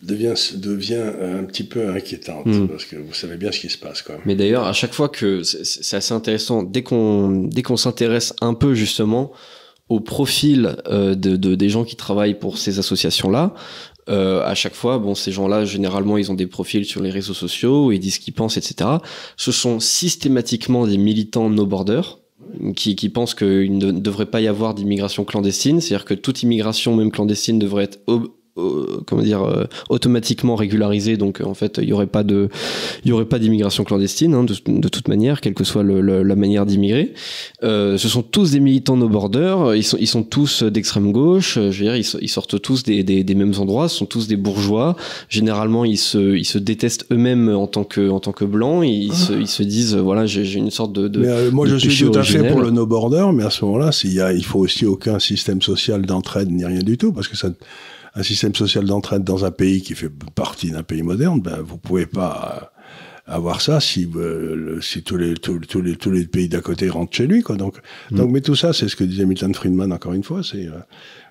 [0.02, 2.68] devient, devient un petit peu inquiétante, mm.
[2.68, 4.02] parce que vous savez bien ce qui se passe.
[4.02, 4.16] Quoi.
[4.24, 8.54] Mais d'ailleurs, à chaque fois que c'est assez intéressant, dès qu'on dès qu'on s'intéresse un
[8.54, 9.32] peu justement
[9.88, 13.54] au profil euh, de, de, des gens qui travaillent pour ces associations-là,
[14.08, 17.34] euh, à chaque fois, bon, ces gens-là, généralement, ils ont des profils sur les réseaux
[17.34, 18.90] sociaux, ils disent ce qu'ils pensent, etc.
[19.36, 22.00] Ce sont systématiquement des militants no border
[22.74, 26.96] qui, qui pensent qu'il ne devrait pas y avoir d'immigration clandestine, c'est-à-dire que toute immigration,
[26.96, 28.00] même clandestine, devrait être
[29.06, 31.16] comment dire euh, automatiquement régularisé.
[31.16, 32.48] Donc en fait il y aurait pas de
[33.04, 36.00] il y aurait pas d'immigration clandestine hein, de, de, toute manière quelle que soit le,
[36.00, 37.14] la manière d'immigrer.
[37.62, 41.54] Euh, ce sont tous des militants no border ils sont ils sont tous d'extrême gauche.
[41.54, 43.88] Je veux dire ils, sortent tous des, des, des, mêmes endroits.
[43.88, 44.96] Ce sont tous des bourgeois.
[45.28, 48.84] Généralement ils se ils se détestent eux-mêmes en tant que en tant que blancs.
[48.86, 52.04] Ils, se, ils se disent voilà j'ai une sorte de, de mais, moi je suis
[52.04, 54.44] tout à fait pour le no border mais à ce moment-là s'il y a il
[54.44, 57.50] faut aussi aucun système social d'entraide ni rien du tout parce que ça
[58.18, 61.78] un système social d'entraide dans un pays qui fait partie d'un pays moderne, ben, vous
[61.78, 62.72] pouvez pas
[63.28, 66.88] euh, avoir ça si, euh, si tous, les, tous, les, tous les pays d'à côté
[66.88, 67.42] rentrent chez lui.
[67.42, 67.54] Quoi.
[67.54, 67.76] Donc,
[68.10, 68.16] mm.
[68.16, 70.42] donc, mais tout ça, c'est ce que disait Milton Friedman encore une fois.
[70.42, 70.80] C'est, euh,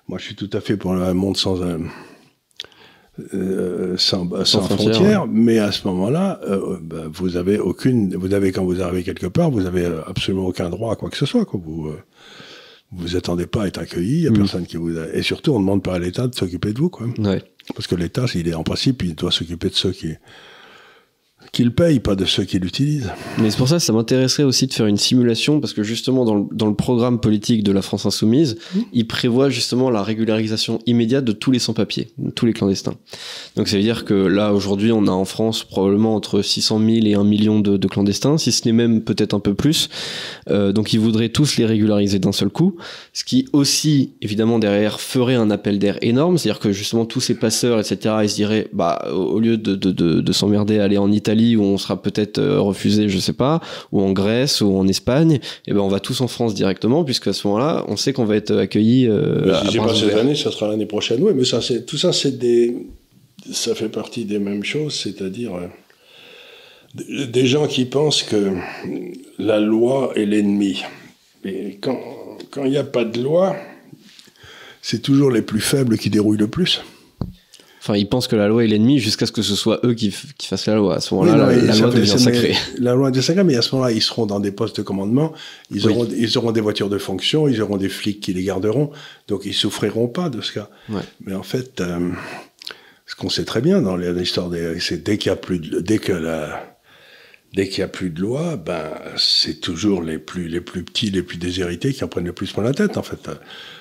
[0.08, 1.78] moi, je suis tout à fait pour un monde sans, euh,
[3.98, 6.40] sans, sans, frontières, mais à ce moment-là,
[6.80, 10.70] ben, vous avez aucune, vous avez quand vous arrivez quelque part, vous avez absolument aucun
[10.70, 11.44] droit à quoi que ce soit.
[11.44, 11.60] Quoi.
[11.62, 11.92] Vous,
[12.92, 14.36] vous vous attendez pas à être accueilli, il y a mm.
[14.36, 15.08] personne qui vous a...
[15.12, 17.06] et surtout on ne demande pas à l'État de s'occuper de vous quoi.
[17.18, 17.42] Ouais.
[17.74, 20.14] Parce que l'État, il est en principe, il doit s'occuper de ceux qui
[21.58, 23.10] qu'il paye, pas de ceux qui l'utilisent.
[23.38, 26.24] Mais c'est pour ça que ça m'intéresserait aussi de faire une simulation, parce que justement,
[26.24, 28.78] dans le, dans le programme politique de la France Insoumise, mmh.
[28.92, 32.94] il prévoit justement la régularisation immédiate de tous les sans-papiers, tous les clandestins.
[33.56, 36.90] Donc ça veut dire que là, aujourd'hui, on a en France probablement entre 600 000
[37.06, 39.88] et 1 million de, de clandestins, si ce n'est même peut-être un peu plus.
[40.50, 42.76] Euh, donc ils voudraient tous les régulariser d'un seul coup,
[43.12, 47.34] ce qui aussi, évidemment, derrière, ferait un appel d'air énorme, c'est-à-dire que justement, tous ces
[47.34, 50.98] passeurs, etc., ils se diraient, bah, au lieu de, de, de, de s'emmerder à aller
[50.98, 53.60] en Italie, où on sera peut-être euh, refusé, je sais pas,
[53.92, 57.04] ou en Grèce ou en Espagne, et eh ben on va tous en France directement,
[57.04, 59.06] puisque à ce moment-là, on sait qu'on va être accueilli.
[59.08, 61.22] Euh, si c'est pas cette année, ça sera l'année prochaine.
[61.22, 62.76] Oui, mais ça, c'est tout ça, c'est des,
[63.52, 68.52] ça fait partie des mêmes choses, c'est-à-dire euh, des gens qui pensent que
[69.38, 70.82] la loi est l'ennemi.
[71.44, 71.98] Mais quand
[72.50, 73.56] quand il n'y a pas de loi,
[74.82, 76.82] c'est toujours les plus faibles qui dérouillent le plus.
[77.88, 80.14] Enfin, ils pensent que la loi est l'ennemi jusqu'à ce que ce soit eux qui,
[80.36, 80.96] qui fassent la loi.
[80.96, 82.54] À ce moment-là, la, loi devient sacrée.
[82.78, 85.32] La loi devient sacrée, mais à ce moment-là, ils seront dans des postes de commandement,
[85.70, 88.90] ils, auront, ils auront des voitures de fonction, ils auront des flics qui les garderont,
[89.26, 90.68] donc ils souffriront pas de ce cas.
[90.90, 91.00] Ouais.
[91.24, 92.10] Mais en fait, euh,
[93.06, 95.96] ce qu'on sait très bien dans l'histoire c'est dès qu'il y a plus de, dès
[95.96, 96.76] que la,
[97.54, 101.10] dès qu'il y a plus de loi, ben c'est toujours les plus les plus petits,
[101.10, 102.98] les plus déshérités qui en prennent le plus pour la tête.
[102.98, 103.30] En fait,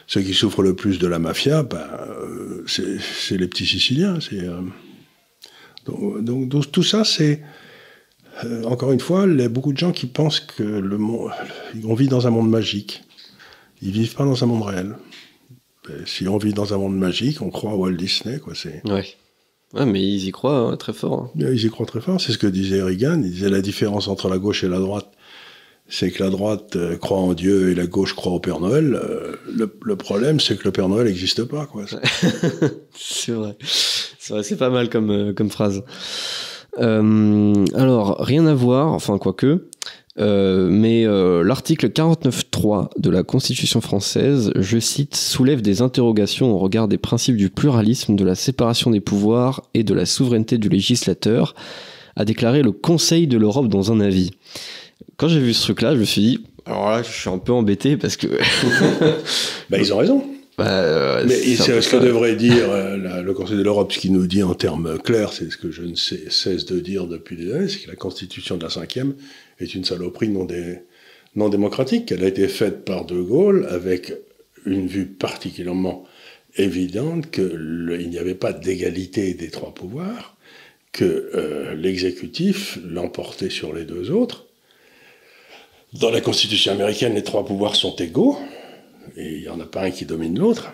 [0.08, 4.20] ceux qui souffrent le plus de la mafia, ben, euh, c'est les petits Siciliens.
[4.34, 4.62] Euh,
[5.86, 7.42] donc, donc, tout ça, c'est
[8.46, 11.32] euh, encore une fois, il y a beaucoup de gens qui pensent que le monde,
[11.84, 13.04] on vit dans un monde magique.
[13.82, 14.96] Ils vivent pas dans un monde réel.
[16.06, 18.54] si on vit dans un monde magique, on croit à Walt Disney, quoi.
[18.56, 18.82] C'est.
[18.88, 19.06] Ouais.
[19.74, 21.24] Ouais, mais ils y croient hein, très fort.
[21.24, 21.32] Hein.
[21.36, 22.22] Ils y croient très fort.
[22.22, 23.22] C'est ce que disait Reagan.
[23.22, 25.12] Il disait la différence entre la gauche et la droite,
[25.90, 28.94] c'est que la droite euh, croit en Dieu et la gauche croit au Père Noël.
[29.02, 31.66] Euh, le, problème, c'est que le Père Noël n'existe pas.
[31.66, 31.86] Quoi.
[32.96, 33.56] c'est vrai.
[33.62, 35.84] C'est vrai, c'est pas mal comme, euh, phrase.
[36.78, 39.70] Alors, rien à voir, enfin, quoique.
[40.20, 41.06] Euh, mais
[41.44, 47.38] l'article 49.3 de la Constitution française, je cite, soulève des interrogations au regard des principes
[47.38, 51.56] du pluralisme, de la séparation des pouvoirs et de la souveraineté du législateur,
[52.16, 54.32] a déclaré le Conseil de l'Europe dans un avis
[55.18, 57.52] quand j'ai vu ce truc-là, je me suis dit, alors là, je suis un peu
[57.52, 58.28] embêté parce que.
[59.70, 60.24] bah, ils ont raison.
[60.58, 64.14] Bah, euh, Mais c'est ce que devrait dire euh, le Conseil de l'Europe, ce qu'il
[64.14, 67.36] nous dit en termes clairs, c'est ce que je ne sais, cesse de dire depuis
[67.36, 69.16] des années, c'est que la Constitution de la cinquième
[69.60, 70.30] est une saloperie
[71.36, 72.12] non démocratique.
[72.12, 74.14] Elle a été faite par De Gaulle avec
[74.66, 76.06] une vue particulièrement
[76.58, 80.36] évidente qu'il n'y avait pas d'égalité des trois pouvoirs,
[80.92, 84.47] que euh, l'exécutif l'emportait sur les deux autres,
[85.94, 88.38] dans la Constitution américaine, les trois pouvoirs sont égaux,
[89.16, 90.72] et il n'y en a pas un qui domine l'autre.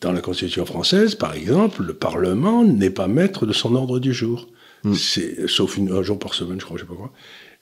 [0.00, 4.12] Dans la Constitution française, par exemple, le Parlement n'est pas maître de son ordre du
[4.12, 4.48] jour.
[4.84, 4.94] Mm.
[4.94, 7.12] C'est, sauf une, un jour par semaine, je crois, je sais pas quoi.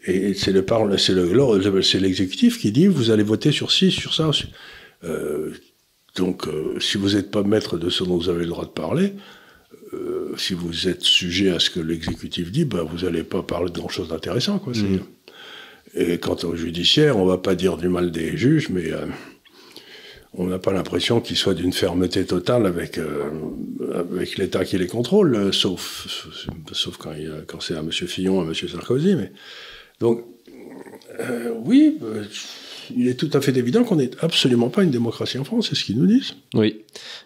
[0.07, 0.65] Et c'est le
[0.99, 4.31] c'est le, c'est l'exécutif qui dit vous allez voter sur ci, sur ça.
[5.05, 5.53] Euh,
[6.17, 8.71] donc, euh, si vous n'êtes pas maître de ce dont vous avez le droit de
[8.71, 9.15] parler,
[9.95, 13.71] euh, si vous êtes sujet à ce que l'exécutif dit, ben, vous n'allez pas parler
[13.71, 14.73] de grand chose d'intéressant, quoi.
[14.75, 15.01] Mm.
[15.97, 19.07] Et quant au judiciaire, on va pas dire du mal des juges, mais euh,
[20.37, 23.31] on n'a pas l'impression qu'ils soient d'une fermeté totale avec, euh,
[23.95, 26.29] avec l'État qui les contrôle, euh, sauf,
[26.73, 27.13] sauf quand,
[27.47, 27.91] quand c'est à M.
[27.93, 28.55] Fillon, à M.
[28.55, 29.15] Sarkozy.
[29.15, 29.31] Mais...
[30.01, 30.25] Donc,
[31.21, 31.99] euh, oui,
[32.97, 35.77] il est tout à fait évident qu'on n'est absolument pas une démocratie en France, c'est
[35.77, 36.35] ce qu'ils nous disent.
[36.55, 36.81] Oui,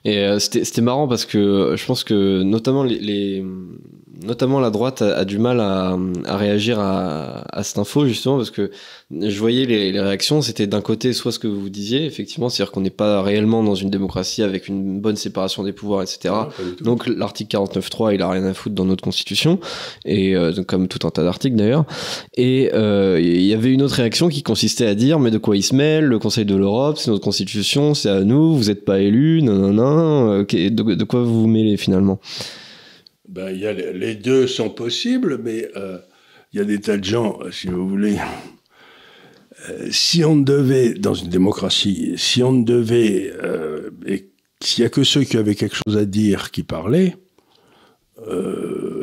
[0.05, 3.43] et c'était marrant parce que je pense que notamment les
[4.23, 8.51] notamment la droite a, du mal à, à réagir à, à, cette info justement parce
[8.51, 8.71] que
[9.11, 12.73] je voyais les, les réactions, c'était d'un côté soit ce que vous disiez effectivement, c'est-à-dire
[12.73, 16.35] qu'on n'est pas réellement dans une démocratie avec une bonne séparation des pouvoirs, etc.
[16.81, 19.61] Donc l'article 49.3 il a rien à foutre dans notre constitution
[20.05, 21.85] et euh, comme tout un tas d'articles d'ailleurs.
[22.37, 25.57] Et euh, il y avait une autre réaction qui consistait à dire mais de quoi
[25.57, 28.85] il se mêle Le Conseil de l'Europe, c'est notre constitution, c'est à nous, vous n'êtes
[28.85, 30.39] pas élus, non non non.
[30.39, 32.19] De, de quoi vous vous mêlez finalement?
[33.29, 35.99] Ben, y a les, deux sont possibles, mais euh,
[36.53, 38.17] il y a des tas de gens, si vous voulez.
[39.69, 44.29] Euh, si on devait, dans une démocratie, si on ne devait, euh, et
[44.63, 47.17] s'il n'y a que ceux qui avaient quelque chose à dire qui parlaient,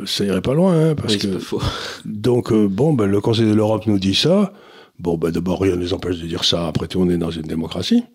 [0.05, 1.27] ça irait pas loin, hein, parce que.
[2.05, 4.53] Donc bon, ben, le Conseil de l'Europe nous dit ça.
[4.97, 6.67] Bon, ben, d'abord rien ne nous empêche de dire ça.
[6.67, 8.05] Après tout, on est dans une démocratie.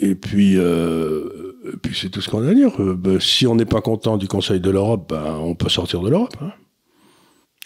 [0.00, 0.58] Et puis,
[1.82, 2.80] puis c'est tout ce qu'on a à dire.
[2.80, 6.00] Euh, ben, si on n'est pas content du Conseil de l'Europe, ben, on peut sortir
[6.00, 6.36] de l'Europe.
[6.40, 6.52] Hein.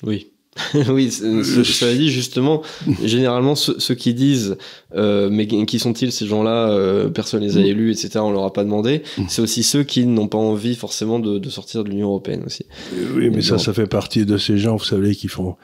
[0.02, 0.28] Oui.
[0.88, 2.60] oui, cela dit justement,
[3.02, 4.58] généralement ceux, qui disent,
[4.94, 7.64] euh, mais qui sont-ils ces gens-là Personne les a mm.
[7.64, 8.18] élus, etc.
[8.18, 9.02] On leur a pas demandé.
[9.16, 9.22] Mm.
[9.28, 12.66] C'est aussi ceux qui n'ont pas envie forcément de, sortir de l'Union européenne aussi.
[13.14, 15.54] Oui, mais ça, ça fait partie de ces gens, vous savez, qui font euh,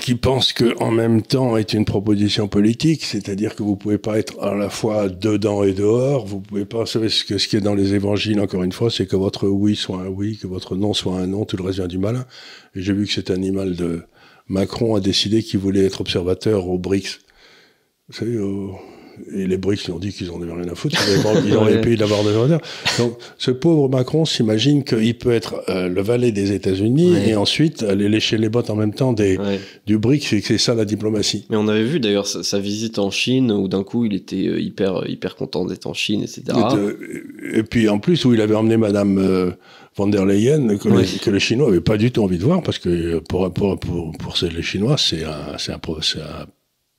[0.00, 4.18] qui pense que en même temps est une proposition politique, c'est-à-dire que vous pouvez pas
[4.18, 6.26] être à la fois dedans et dehors.
[6.26, 6.80] Vous pouvez pas.
[6.80, 9.16] Vous savez ce que ce qui est dans les évangiles encore une fois, c'est que
[9.16, 11.44] votre oui soit un oui, que votre non soit un non.
[11.44, 12.26] Tout le reste vient du malin.
[12.74, 14.02] Et j'ai vu que cet animal de
[14.48, 17.20] Macron a décidé qu'il voulait être observateur au BRICS.
[18.08, 18.78] Vous savez, au,
[19.34, 20.96] et les BRICS ont dit qu'ils en avaient rien à foutre,
[21.46, 22.32] ils ont les pays d'avoir des
[22.98, 27.82] Donc, ce pauvre Macron s'imagine qu'il peut être euh, le valet des États-Unis et ensuite
[27.82, 29.38] aller lécher les bottes en même temps des,
[29.86, 31.46] du BRICS, et c'est ça la diplomatie.
[31.50, 34.60] Mais on avait vu d'ailleurs sa, visite en Chine où d'un coup il était euh,
[34.60, 36.42] hyper, hyper content d'être en Chine, etc.
[37.52, 39.50] Et, puis en plus où il avait emmené Madame euh,
[39.96, 42.62] von der Leyen que, les, que les Chinois n'avaient pas du tout envie de voir
[42.62, 45.78] parce que pour, pour, pour, pour les Chinois c'est un, un, un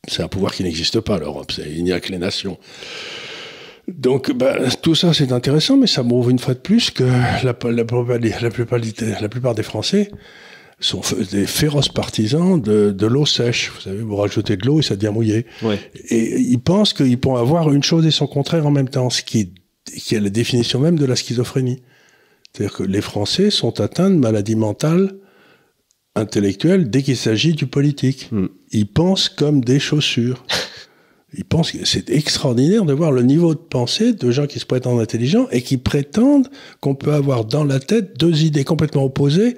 [0.08, 1.52] c'est un pouvoir qui n'existe pas, l'Europe.
[1.58, 2.58] Il n'y a que les nations.
[3.88, 7.44] Donc, ben, tout ça, c'est intéressant, mais ça m'ouvre une fois de plus que la,
[7.44, 8.80] la, plupart, des, la, plupart,
[9.22, 10.12] la plupart des Français
[10.80, 13.72] sont des féroces partisans de, de l'eau sèche.
[13.74, 15.46] Vous savez, vous rajoutez de l'eau et ça devient mouillé.
[16.10, 19.24] Et ils pensent qu'ils pourront avoir une chose et son contraire en même temps, ce
[19.24, 19.54] qui,
[19.86, 21.82] qui est la définition même de la schizophrénie.
[22.52, 25.14] C'est-à-dire que les Français sont atteints de maladies mentales
[26.18, 28.30] intellectuelles dès qu'il s'agit du politique.
[28.32, 30.44] Hmm ils pensent comme des chaussures.
[31.38, 34.66] Ils pensent que c'est extraordinaire de voir le niveau de pensée de gens qui se
[34.66, 36.48] prétendent intelligents et qui prétendent
[36.80, 39.58] qu'on peut avoir dans la tête deux idées complètement opposées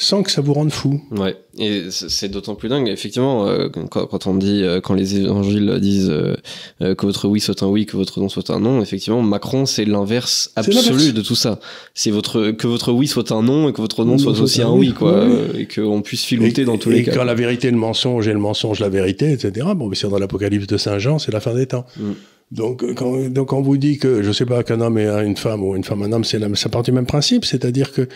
[0.00, 1.02] sans que ça vous rende fou.
[1.10, 5.78] Ouais, et c'est d'autant plus dingue, effectivement, euh, quand, on dit, euh, quand les évangiles
[5.78, 9.20] disent euh, que votre oui soit un oui, que votre non soit un non, effectivement,
[9.20, 11.60] Macron, c'est l'inverse absolu de tout ça.
[11.92, 14.72] C'est votre, que votre oui soit un non et que votre non, soit aussi un
[14.72, 17.12] oui, quoi, et qu'on puisse filouter dans tous les cas.
[17.12, 20.08] Et quand la vérité, le mensonge, et le mensonge, la vérité, etc., bon, mais c'est
[20.08, 21.84] dans l'Apocalypse de Saint Jean, c'est la fin des temps.
[21.98, 22.12] Mm.
[22.52, 25.62] Donc quand, donc, on vous dit que, je sais pas, qu'un homme est une femme
[25.62, 28.08] ou une femme un homme, c'est ça part du même principe, c'est-à-dire que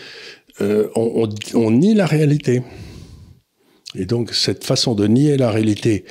[0.61, 2.63] euh, on, on, nie la réalité.
[3.95, 6.05] Et donc cette façon de nier la réalité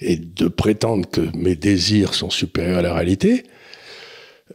[0.00, 3.44] et de prétendre que mes désirs sont supérieurs à la réalité,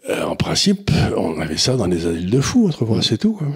[0.09, 3.33] euh, en principe, on avait ça dans les asiles de fous autrefois, c'est tout.
[3.33, 3.47] Quoi.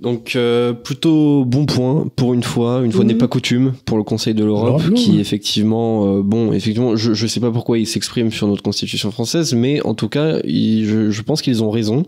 [0.00, 3.18] Donc euh, plutôt bon point pour une fois, une fois n'est mhm.
[3.18, 7.40] pas coutume pour le Conseil de l'Europe, qui effectivement, euh, bon, effectivement, je je sais
[7.40, 11.42] pas pourquoi ils s'expriment sur notre Constitution française, mais en tout cas, je, je pense
[11.42, 12.04] qu'ils ont raison.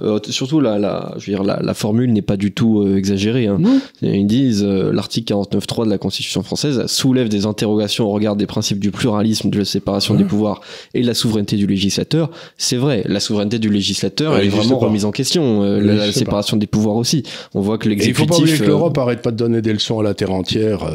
[0.00, 2.96] Euh, surtout la, la, je veux dire, la, la formule n'est pas du tout euh,
[2.96, 3.46] exagérée.
[3.46, 3.58] Hein.
[4.02, 8.46] Ils disent euh, l'article 49.3 de la Constitution française soulève des interrogations au regard des
[8.46, 10.62] principes du pluralisme, de la séparation des pouvoirs
[10.94, 12.30] et de la souveraineté du législateur.
[12.58, 15.62] C'est vrai, la souveraineté du législateur elle est vraiment remise en question.
[15.62, 17.22] la, séparation des pouvoirs aussi.
[17.54, 18.18] On voit que l'exécutif.
[18.18, 20.32] Il faut pas oublier que l'Europe arrête pas de donner des leçons à la terre
[20.32, 20.90] entière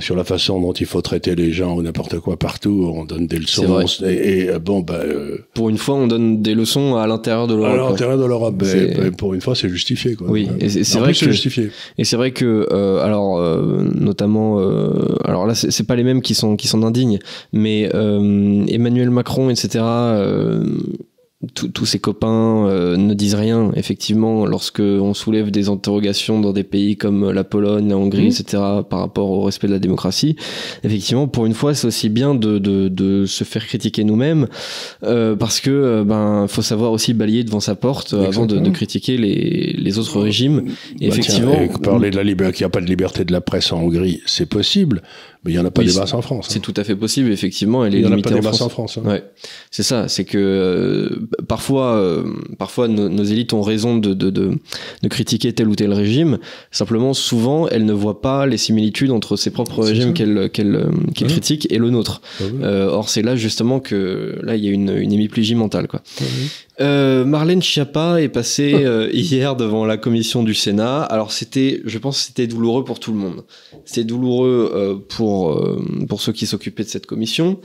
[0.00, 2.92] sur la façon dont il faut traiter les gens ou n'importe quoi partout.
[2.94, 3.82] On donne des leçons.
[4.04, 5.00] Et, et, bon, bah,
[5.54, 8.56] pour une fois, on donne des leçons à l'intérieur de l'Europe de l'Europe.
[8.56, 10.14] Ben, pour une fois, c'est justifié.
[10.14, 10.28] Quoi.
[10.28, 11.70] Oui, et c'est vrai que justifié.
[11.98, 16.22] Et c'est vrai que, euh, alors, euh, notamment, euh, alors là, c'est pas les mêmes
[16.22, 17.18] qui sont qui sont indignes,
[17.52, 19.84] mais Emmanuel Macron, etc
[21.54, 26.64] tous ses copains euh, ne disent rien, effectivement, lorsque on soulève des interrogations dans des
[26.64, 28.26] pays comme la Pologne, la Hongrie, Mmh.
[28.26, 30.36] etc., par rapport au respect de la démocratie.
[30.84, 34.48] Effectivement, pour une fois, c'est aussi bien de, de, de se faire critiquer nous-mêmes,
[35.02, 38.58] euh, parce que euh, ben faut savoir aussi balayer devant sa porte euh, avant de,
[38.58, 40.64] de critiquer les, les autres régimes.
[41.00, 43.24] Et Bah, effectivement, tiens, et parler de la liberté, qu'il n'y a pas de liberté
[43.24, 45.02] de la presse en Hongrie, c'est possible,
[45.44, 46.46] mais il n'y en a pas Oui, des c'est- en France.
[46.50, 46.62] c'est hein.
[46.62, 47.30] tout à fait possible.
[47.32, 48.60] Effectivement, elle est Il n'y en a pas des France.
[48.60, 48.98] en France.
[48.98, 49.08] hein.
[49.08, 49.24] Ouais,
[49.70, 50.06] c'est ça.
[50.08, 52.24] C'est que euh, parfois, euh,
[52.58, 54.58] parfois nos, nos élites ont raison de, de, de,
[55.02, 56.38] de critiquer tel ou tel régime.
[56.70, 60.74] Simplement, souvent, elles ne voient pas les similitudes entre ces propres C'est régimes qu'elles qu'elles
[60.76, 61.32] euh, qu'elles Ouais.
[61.32, 62.20] critiquent et le nôtre.
[62.40, 65.54] Ah oui, Euh, or, c'est là justement que là, il y a une, une hémiplégie
[65.54, 66.02] mentale, quoi.
[66.80, 71.02] Euh, Marlène Schiappa est passée euh, hier devant la commission du Sénat.
[71.02, 73.44] Alors c'était, je pense, que c'était douloureux pour tout le monde.
[73.84, 77.60] C'était douloureux euh, pour euh, pour ceux qui s'occupaient de cette commission.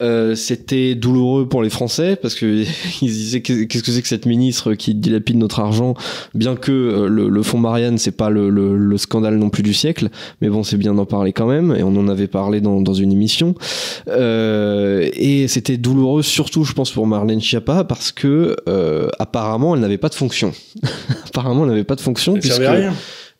[0.00, 2.46] Euh, c'était douloureux pour les Français parce que
[3.02, 5.94] ils disaient qu'est- qu'est-ce que c'est que cette ministre qui dilapide notre argent,
[6.34, 9.64] bien que euh, le, le fonds Marianne c'est pas le, le, le scandale non plus
[9.64, 10.08] du siècle,
[10.40, 12.94] mais bon c'est bien d'en parler quand même et on en avait parlé dans, dans
[12.94, 13.56] une émission.
[14.06, 19.80] Euh, et c'était douloureux surtout je pense pour Marlène Schiappa parce que euh, apparemment elle
[19.80, 20.52] n'avait pas de fonction.
[21.26, 22.94] apparemment elle n'avait pas de fonction servait puisque- à rien.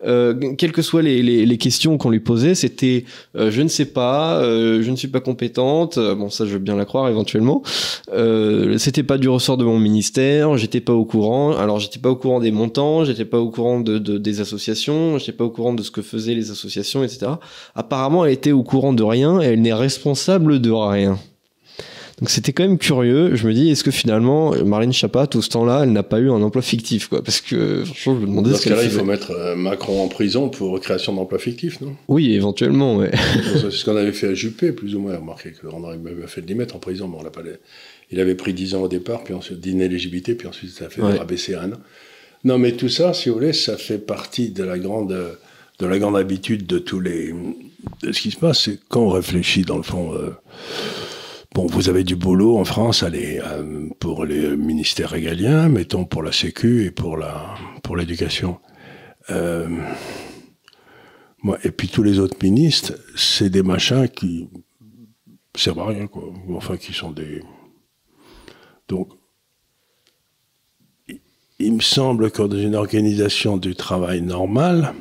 [0.07, 3.05] Euh, quelles que soient les, les, les questions qu'on lui posait, c'était
[3.37, 5.99] euh, je ne sais pas, euh, je ne suis pas compétente.
[5.99, 7.63] Euh, Bon, ça, je veux bien la croire éventuellement.
[8.13, 11.57] Euh, c'était pas du ressort de mon ministère, j'étais pas au courant.
[11.57, 15.19] Alors, j'étais pas au courant des montants, j'étais pas au courant de, de- des associations,
[15.19, 17.33] j'étais pas au courant de ce que faisaient les associations, etc.
[17.75, 21.19] Apparemment, elle était au courant de rien et elle n'est responsable de rien.
[22.21, 23.37] Donc c'était quand même curieux.
[23.37, 26.31] Je me dis, est-ce que finalement, Marlène Schiappa, tout ce temps-là, elle n'a pas eu
[26.31, 27.23] un emploi fictif, quoi?
[27.23, 30.09] Parce que franchement, je me demandais Dans ce cas-là, il faut mettre euh, Macron en
[30.09, 31.95] prison pour création d'emplois fictifs, non?
[32.09, 33.13] Oui, éventuellement, ouais.
[33.61, 35.17] C'est ce qu'on avait fait à Juppé, plus ou moins.
[35.17, 37.43] Remarquez qu'on aurait même fait de l'y mettre en prison, mais on l'a pas.
[38.11, 41.03] Il avait pris 10 ans au départ, puis ensuite d'inéligibilité, puis ensuite ça a fait
[41.03, 41.19] Ouais.
[41.19, 41.79] rabaisser à un an.
[42.45, 45.17] Non, mais tout ça, si vous voulez, ça fait partie de la grande,
[45.79, 47.33] de la grande habitude de tous les.
[48.03, 50.15] De ce qui se passe, c'est quand on réfléchit, dans le fond.
[50.15, 50.31] euh,
[51.55, 56.23] Bon, vous avez du boulot en France, allez, euh, pour les ministères régaliens, mettons pour
[56.23, 58.59] la Sécu et pour la pour l'éducation.
[59.31, 59.69] Euh,
[61.43, 64.49] moi, et puis tous les autres ministres, c'est des machins qui
[65.55, 66.25] servent à rien, quoi.
[66.55, 67.43] Enfin, qui sont des.
[68.89, 69.09] Donc,
[71.09, 71.21] il-
[71.59, 74.95] il me semble que dans une organisation du travail normale,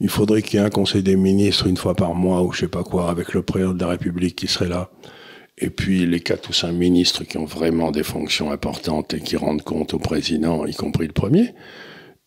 [0.00, 2.60] il faudrait qu'il y ait un conseil des ministres une fois par mois ou je
[2.60, 4.90] sais pas quoi, avec le président de la République qui serait là.
[5.58, 9.36] Et puis les quatre ou cinq ministres qui ont vraiment des fonctions importantes et qui
[9.36, 11.54] rendent compte au président, y compris le premier.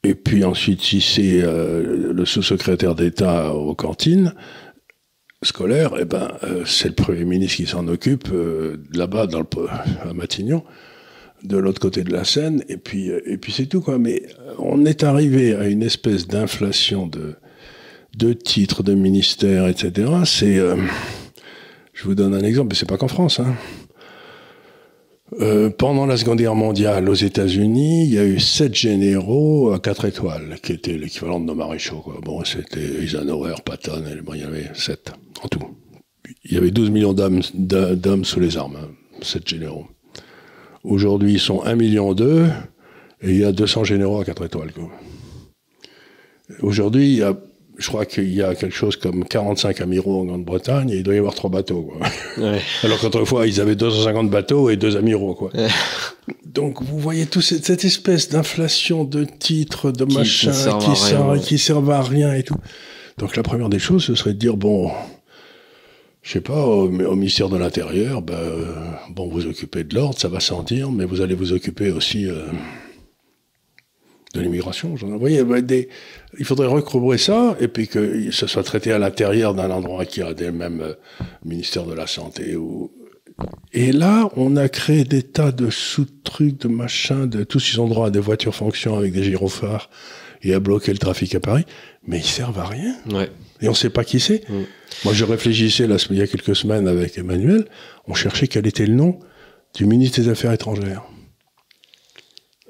[0.04, 4.34] Et puis ensuite, si c'est euh, le sous-secrétaire d'État aux cantines
[5.44, 9.46] scolaires, eh ben, euh, c'est le Premier ministre qui s'en occupe euh, là-bas, dans le,
[10.02, 10.64] à Matignon,
[11.44, 13.82] de l'autre côté de la Seine, et puis, et puis c'est tout.
[13.82, 14.00] Quoi.
[14.00, 14.24] Mais
[14.58, 17.36] on est arrivé à une espèce d'inflation de,
[18.16, 20.12] de titres, de ministères, etc.
[20.26, 20.58] C'est...
[20.58, 20.76] euh,
[21.94, 23.40] je vous donne un exemple, mais c'est pas qu'en France.
[23.40, 23.56] Hein.
[25.42, 29.80] Euh, pendant la Seconde Guerre mondiale, aux États-Unis, il y a eu sept généraux à
[29.80, 32.04] quatre étoiles, qui étaient l'équivalent de nos maréchaux.
[32.24, 35.12] Bon, c'était Eisenhower, Patton, et bon, il y avait sept
[35.44, 35.60] en tout.
[36.46, 38.90] Il y avait 12 millions d'hommes, sous les armes, hein,
[39.22, 39.86] sept généraux.
[40.84, 42.48] Aujourd'hui, ils sont 1 million d'eux,
[43.22, 44.72] et il y a 200 généraux à quatre étoiles.
[46.62, 47.38] Aujourd'hui, il y a,
[47.80, 51.16] je crois qu'il y a quelque chose comme 45 amiraux en Grande-Bretagne, et il doit
[51.16, 51.84] y avoir trois bateaux.
[51.84, 52.08] Quoi.
[52.38, 52.62] ouais.
[52.84, 55.52] Alors qu'autrefois, ils avaient 250 bateaux et deux amiraux, quoi.
[56.46, 61.32] Donc, vous voyez toute cette, cette espèce d'inflation de titres, de Qui machins, qui, servent,
[61.32, 61.42] rien.
[61.42, 62.58] qui servent à rien et tout.
[63.18, 64.92] Donc, la première des choses, ce serait de dire, bon,
[66.22, 68.36] je sais pas, au, au ministère de l'Intérieur, ben,
[69.10, 72.44] bon, vous occupez de l'ordre, ça va sentir, mais vous allez vous occuper aussi euh,
[74.34, 74.96] de l'immigration.
[74.96, 75.90] J'en- Vous voyez, ben, des,
[76.38, 80.22] il faudrait recouvrer ça, et puis que ce soit traité à l'intérieur d'un endroit qui
[80.22, 80.94] a des mêmes euh,
[81.44, 82.92] ministères de la Santé ou,
[83.72, 87.88] et là, on a créé des tas de sous-trucs, de machins, de tous ils ont
[87.88, 89.90] droit à des voitures fonction avec des gyrophares
[90.44, 91.64] et à bloquer le trafic à Paris,
[92.06, 92.96] mais ils servent à rien.
[93.12, 93.30] Ouais.
[93.62, 94.48] Et on ne sait pas qui c'est.
[94.50, 94.64] Mm.
[95.06, 97.66] Moi, je réfléchissais là, il y a quelques semaines avec Emmanuel,
[98.08, 99.20] on cherchait quel était le nom
[99.74, 101.04] du ministre des Affaires étrangères.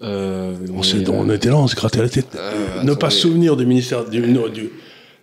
[0.01, 2.27] Euh, On, mais, euh, on était là, on se grattait la tête.
[2.35, 4.69] euh, ne pas se souvenir du ministère du, du,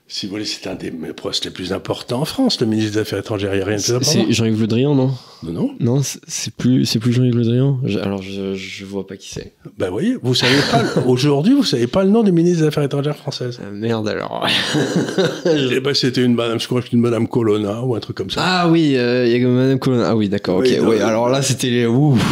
[0.09, 2.99] Si vous voulez, c'est un des postes les plus importants en France, le ministre des
[3.01, 3.53] Affaires étrangères.
[3.55, 4.13] Il n'y a rien de plus important.
[4.29, 5.11] C'est Jean-Yves Le Drian, non?
[5.43, 5.71] Non, non.
[5.81, 7.81] Non, c'est- plus, c'est plus Jean-Yves Le Drian?
[7.85, 9.55] Je- alors, je, je vois pas qui c'est.
[9.77, 12.67] Ben, vous voyez, vous savez pas, aujourd'hui, vous savez pas le nom du ministre des
[12.69, 13.59] Affaires étrangères françaises.
[13.61, 14.47] Ah, merde, alors.
[15.45, 18.17] Eh ben, c'était une madame, je crois que c'était une madame Colonna ou un truc
[18.17, 18.43] comme ça.
[18.45, 20.09] ah oui, euh, il y a Madame Colonna.
[20.11, 20.87] Ah oui, d'accord, Oui, ok.
[20.89, 21.85] mais- alors là, c'était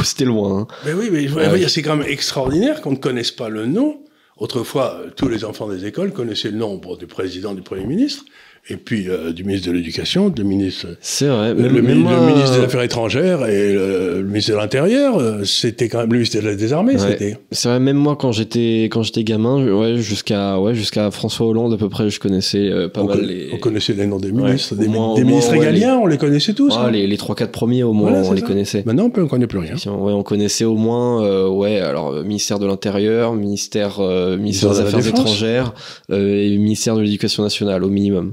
[0.04, 0.60] c'était loin.
[0.60, 0.66] hein.
[0.84, 1.64] Ben oui, mais Ah oui.
[1.68, 3.96] c'est quand même extraordinaire qu'on ne connaisse pas le nom.
[4.44, 7.86] Autrefois, euh, tous les enfants des écoles connaissaient le nom bon, du président, du premier
[7.86, 8.26] ministre,
[8.70, 11.52] et puis euh, du ministre de l'Éducation, du ministre, C'est vrai.
[11.52, 14.26] le, Même, le même mi- moi, le ministre des euh, Affaires étrangères et le, le
[14.28, 15.18] ministre de l'Intérieur.
[15.18, 16.94] euh, C'était quand même le ministre des Armées.
[16.94, 16.98] Ouais.
[16.98, 17.36] C'était.
[17.52, 21.74] C'est vrai, même moi quand j'étais quand j'étais gamin, ouais, jusqu'à ouais, jusqu'à François Hollande
[21.74, 24.18] à peu près, je connaissais euh, pas on, mal con- les on connaissait les noms
[24.18, 26.72] des ministres, des, moins- des au ministres moins, régaliens, on les connaissait tous.
[26.76, 26.90] Ah, hein.
[26.90, 28.46] les trois quatre premiers au moins, Voilà, on les ça.
[28.46, 28.82] connaissait.
[28.86, 29.74] Maintenant, on ne connaît plus rien.
[29.86, 34.00] On connaissait au moins, euh, ouais, alors ministère de l'Intérieur, ministère,
[34.38, 35.74] ministère des Affaires étrangères
[36.10, 38.32] et ministère de l'Éducation nationale au minimum.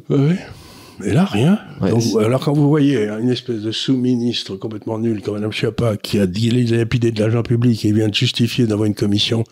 [1.03, 1.59] Et là, rien.
[1.81, 5.51] Ouais, Donc, c'est- alors, quand vous voyez une espèce de sous-ministre complètement nul comme Mme
[5.51, 9.43] Chiappa qui a dilapidé de l'argent public et vient de justifier d'avoir une commission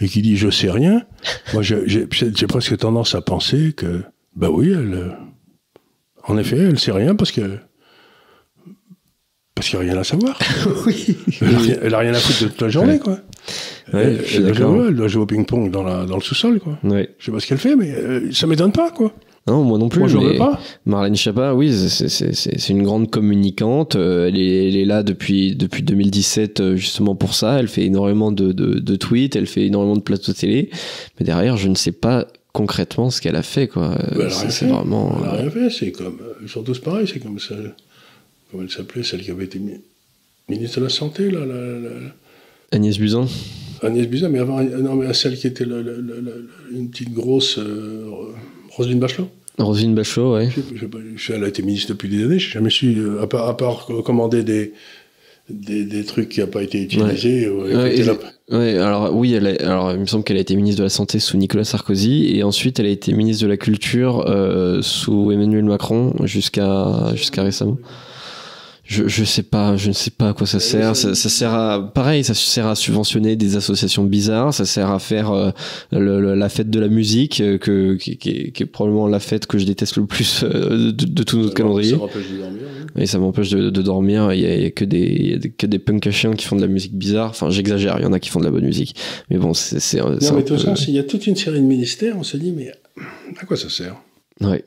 [0.00, 1.02] et qui dit je sais rien,
[1.52, 2.06] moi, j'ai
[2.48, 4.02] presque tendance à penser que,
[4.34, 5.10] bah oui, elle, euh,
[6.26, 7.58] en effet, elle sait rien parce que.
[9.54, 10.38] Parce qu'il n'y a rien à savoir.
[10.86, 11.16] oui.
[11.82, 12.98] Elle a, rien, à foutre de toute la journée, Ouais.
[12.98, 13.18] quoi.
[13.92, 16.78] Ouais, elle, elle doit jouer, elle doit jouer au ping-pong dans, dans le sous-sol, quoi.
[16.82, 17.10] Ouais.
[17.18, 19.12] Je sais pas ce qu'elle fait, mais euh, ça m'étonne pas, quoi.
[19.46, 19.98] Non, moi non plus.
[20.00, 20.58] Moi, je veux pas.
[20.86, 23.94] Marlène Schiappa, oui, c'est- une grande communicante.
[23.94, 27.58] euh, Elle est, elle est là depuis, depuis 2017 euh, justement pour ça.
[27.60, 30.70] Elle fait énormément de, de, de tweets, elle fait énormément de plateaux télé.
[31.20, 33.68] Mais derrière, je ne sais pas concrètement ce qu'elle a fait.
[33.68, 33.98] quoi.
[34.12, 34.72] Elle a C'est rien c'est fait.
[34.72, 35.14] vraiment...
[35.22, 36.18] Elle a euh, rien fait, c'est comme.
[36.42, 37.74] Ils sont tous pareils, c'est comme celle.
[38.50, 39.80] Comment elle s'appelait, celle qui avait été mi-
[40.48, 41.40] ministre de la Santé, là,
[42.72, 43.26] Agnès Buzyn
[43.82, 47.58] Agnès Buzyn, mais avant, non, mais celle qui était une petite grosse.
[47.58, 48.04] euh,
[48.76, 49.28] Roselyne Bachelot.
[49.58, 50.32] Roselyne Bachelot,
[51.26, 53.48] sais, elle a été ministre depuis des années, je n'ai jamais su, euh, à part,
[53.48, 54.72] à part commander des,
[55.48, 57.46] des, des trucs qui n'ont pas été utilisés.
[57.46, 58.02] euh, Ouais, et-
[58.50, 60.90] Ouais, alors oui, elle a- alors il me semble qu'elle a été ministre de la
[60.90, 65.30] Santé sous Nicolas Sarkozy et ensuite elle a été ministre de la Culture euh, sous
[65.32, 67.78] Emmanuel Macron jusqu'à jusqu'à récemment.
[68.86, 70.94] Je, je sais pas, je ne sais pas à quoi ça sert.
[70.94, 74.52] Ça, ça sert à, pareil, ça sert à subventionner des associations bizarres.
[74.52, 75.50] Ça sert à faire euh,
[75.90, 79.08] le- le- la fête de la musique, euh, que, qui, qui est, qui est probablement
[79.08, 81.92] la fête que je déteste le plus euh, de, de tout notre calendrier.
[81.92, 82.62] Ça m'empêche de dormir.
[82.94, 83.02] oui.
[83.02, 84.32] Et ça m'empêche de, de dormir.
[84.34, 86.06] Il y, a, il y a que des, il y a des- que des punks
[86.06, 87.30] à chiens qui font de la musique bizarre.
[87.30, 87.96] Enfin, j'exagère.
[88.00, 88.94] Il y en a qui font de la bonne musique.
[89.30, 91.64] Mais bon, c'est, Non, mais de toute façon, s'il y a toute une série de
[91.64, 92.70] ministères, on se dit, mais
[93.40, 93.96] à quoi ça sert?
[94.42, 94.62] Ouais.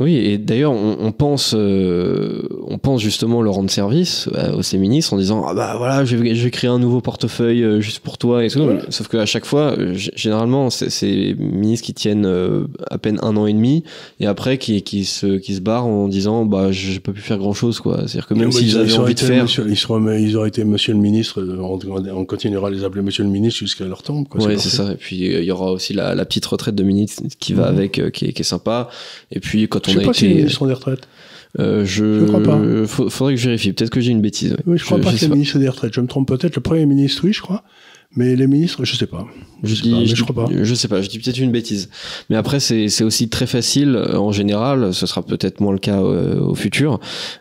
[0.00, 4.62] Oui, et d'ailleurs, on, on pense, euh, on pense justement leur rendre service euh, aux
[4.62, 7.64] ces ministres en disant ah bah voilà, je vais, je vais créer un nouveau portefeuille
[7.64, 8.60] euh, juste pour toi et tout.
[8.60, 8.78] Ouais.
[8.90, 13.46] Sauf qu'à chaque fois, euh, généralement, c'est ministres qui tiennent euh, à peine un an
[13.48, 13.82] et demi
[14.20, 17.38] et après qui, qui se qui se barrent en disant bah j'ai pas pu faire
[17.38, 17.96] grand chose quoi.
[18.06, 20.62] C'est-à-dire que même s'ils ils- avaient envie de faire, monsieur- ils, seront- ils auraient été
[20.62, 21.76] monsieur le ministre, euh, on,
[22.14, 24.28] on continuera à les appeler monsieur le ministre jusqu'à leur tombe.
[24.28, 24.92] Quoi, ouais, c'est ça.
[24.92, 27.76] Et puis il y aura aussi la, la petite retraite de ministre qui va Mhm.
[27.78, 28.88] avec, qui, est, qui est sympa.
[29.32, 31.08] Et puis quand Je on sais a pas si été, ministres ont des retraites.
[31.58, 32.58] euh, je, Je crois pas.
[32.86, 33.72] faudrait que je vérifie.
[33.72, 34.52] Peut-être que j'ai une bêtise.
[34.52, 34.58] ouais.
[34.66, 35.94] Oui, je crois pas je que les ministres aient des retraites.
[35.94, 36.54] Je me trompe peut-être.
[36.56, 37.64] Le premier ministre, oui, je crois.
[38.16, 39.26] Mais les ministres, je sais pas.
[39.62, 40.52] Je, sais dis, pas, mais je, je crois pas.
[40.62, 41.90] je sais pas, je dis peut-être une bêtise.
[42.30, 46.00] Mais après, c'est aussi très facile euh, en général, ce sera peut-être moins le cas
[46.00, 47.00] euh, au futur,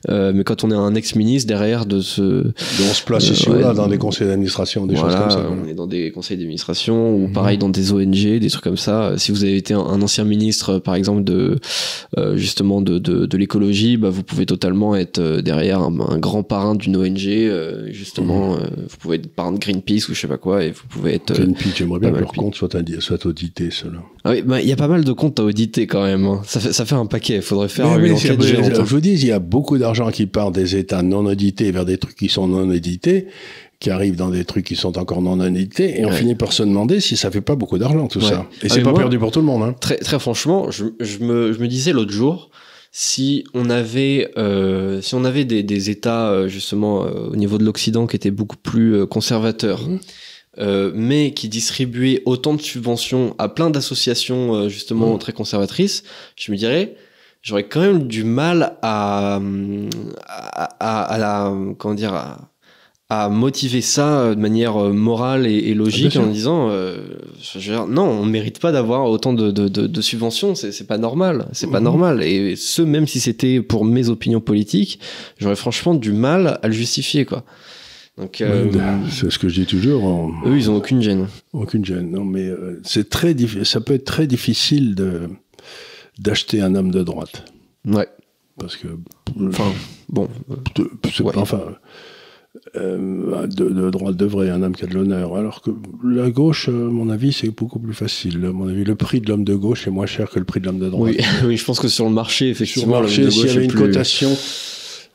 [0.09, 1.97] euh, mais quand on est un ex-ministre derrière de.
[1.97, 2.53] Donc,
[2.89, 3.57] on se place Euh, ici ouais.
[3.57, 5.49] ou là dans des conseils d'administration, des voilà, choses comme ça.
[5.63, 7.33] on est dans des conseils d'administration ou Mhm.
[7.33, 9.13] pareil dans des ONG, des trucs comme ça.
[9.17, 11.57] Si vous avez été un, un ancien ministre, par exemple, de
[12.35, 16.75] justement de, de, de l'écologie, bah, vous pouvez totalement être derrière un, un grand parrain
[16.75, 17.49] d'une ONG,
[17.91, 18.55] justement.
[18.55, 18.59] Mhm.
[18.89, 21.33] vous pouvez être parrain de Greenpeace ou je sais pas quoi, et vous pouvez être.
[21.33, 23.99] Greenpeace, j'aimerais bien que leur compte soit, soit audité, cela.
[24.23, 26.25] Ah oui, bah, il y a pas mal de comptes à auditer quand même.
[26.25, 26.41] hein.
[26.45, 27.35] Ça, fait, ça fait un paquet.
[27.35, 28.79] Il faudrait faire Mais une c'est- enquête je géante.
[28.79, 28.83] hein.
[28.83, 31.97] vous dis, il y a beaucoup d'argent qui part des États non audités vers des
[31.97, 33.27] trucs qui sont non audités,
[33.79, 36.15] qui arrivent dans des trucs qui sont encore non audités, et on Ouais.
[36.15, 38.25] finit par se demander si ça fait pas beaucoup d'argent, tout Ouais.
[38.25, 38.47] ça.
[38.63, 39.75] Et Ah, c'est mais pas moi- perdu pour tout le monde, hein.
[39.79, 42.49] Très, très franchement, je, je, me, je me disais l'autre jour,
[42.91, 47.59] si on avait, euh, si on avait des, des États euh, justement euh, au niveau
[47.59, 49.99] de l'Occident qui étaient beaucoup plus conservateurs, Mhm.
[50.59, 55.19] Euh, mais qui distribuaient autant de subventions à plein d'associations euh, justement Mhm.
[55.19, 56.03] très conservatrices,
[56.35, 56.95] je me dirais,
[57.41, 59.39] j'aurais quand même du mal à,
[60.27, 62.49] à, à, à la, comment dire, à,
[63.09, 66.97] à motiver ça de manière euh, morale et, et logique Ah, en disant euh,
[67.41, 70.73] je veux dire, non on mérite pas d'avoir autant de, de, de, de subventions c'est
[70.73, 71.85] c'est pas normal c'est pas Mhm.
[71.85, 74.99] normal et ce même si c'était pour mes opinions politiques
[75.37, 77.45] j'aurais franchement du mal à le justifier quoi
[78.17, 78.65] donc euh,
[79.09, 80.03] C'est ce que je dis toujours.
[80.03, 82.11] on- eux ils ont aucune gêne Aucune gêne.
[82.11, 85.29] Non, mais euh, c'est très ça peut être très difficile de
[86.19, 87.45] d'acheter un homme de droite.
[87.85, 88.07] Ouais.
[88.59, 88.87] Parce que.
[89.47, 89.71] Enfin,
[90.09, 90.27] bon.
[91.13, 91.33] c'est Ouais.
[91.37, 91.61] enfin.
[92.75, 95.35] euh, de, de droite de vrai, un homme qui a de l'honneur.
[95.35, 95.69] Alors que
[96.03, 98.43] la gauche, à mon avis, c'est beaucoup plus facile.
[98.45, 100.59] À mon avis, le prix de l'homme de gauche est moins cher que le prix
[100.59, 101.13] de l'homme de droite.
[101.15, 103.49] Oui, oui, je pense que sur le marché, Sur effectivement, le l'homme marché, s'il y
[103.51, 104.35] avait une plus- cotation,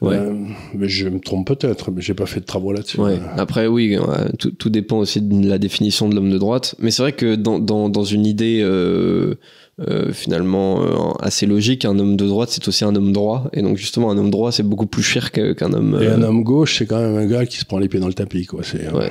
[0.03, 0.16] Ouais.
[0.16, 0.32] euh,
[0.74, 3.00] mais je me trompe peut-être, mais j'ai pas fait de travaux là-dessus.
[3.00, 3.12] Ouais.
[3.12, 6.74] Euh, Après, oui, ouais, tout, tout dépend aussi de la définition de l'homme de droite.
[6.80, 9.34] Mais c'est vrai que dans, dans, dans une idée euh,
[9.88, 13.48] euh, finalement euh, assez logique, un homme de droite, c'est aussi un homme droit.
[13.53, 15.98] Et donc, justement, un homme droit, c'est beaucoup plus cher qu'un homme.
[16.00, 18.00] Et euh, un homme gauche, c'est quand même un gars qui se prend les pieds
[18.00, 18.61] dans le tapis, quoi.
[18.62, 19.11] C'est, euh, Ouais.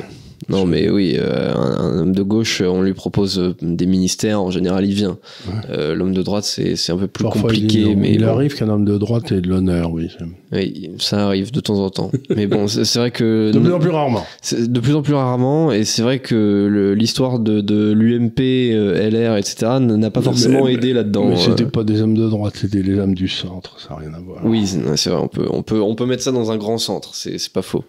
[0.50, 4.42] Non, mais oui, euh, un, un homme de gauche, on lui propose euh, des ministères,
[4.42, 5.18] en général, il vient.
[5.48, 5.54] Ouais.
[5.70, 8.28] Euh, L'homme de droite, c'est c'est un peu plus Parfois, compliqué, il, mais il bon.
[8.30, 10.08] arrive qu'un homme de droite ait de l'honneur, oui.
[10.52, 12.12] Oui, ça arrive de temps en temps.
[12.36, 14.26] mais bon, c'est vrai que De plus en plus rarement.
[14.58, 19.38] De plus en plus rarement, et c'est vrai que l'histoire de, de l'UMP, euh, LR,
[19.38, 21.30] etc., n'a pas forcément mais- aidé là-dedans.
[21.30, 21.68] Mais c'était euh.
[21.70, 24.40] pas des hommes de droite, c'était les hommes du centre, ça n'a rien à voir.
[24.44, 24.66] Oui,
[24.96, 27.38] c'est vrai, on peut, on, peut, on peut mettre ça dans un grand centre, c'est
[27.38, 27.84] c'est pas faux.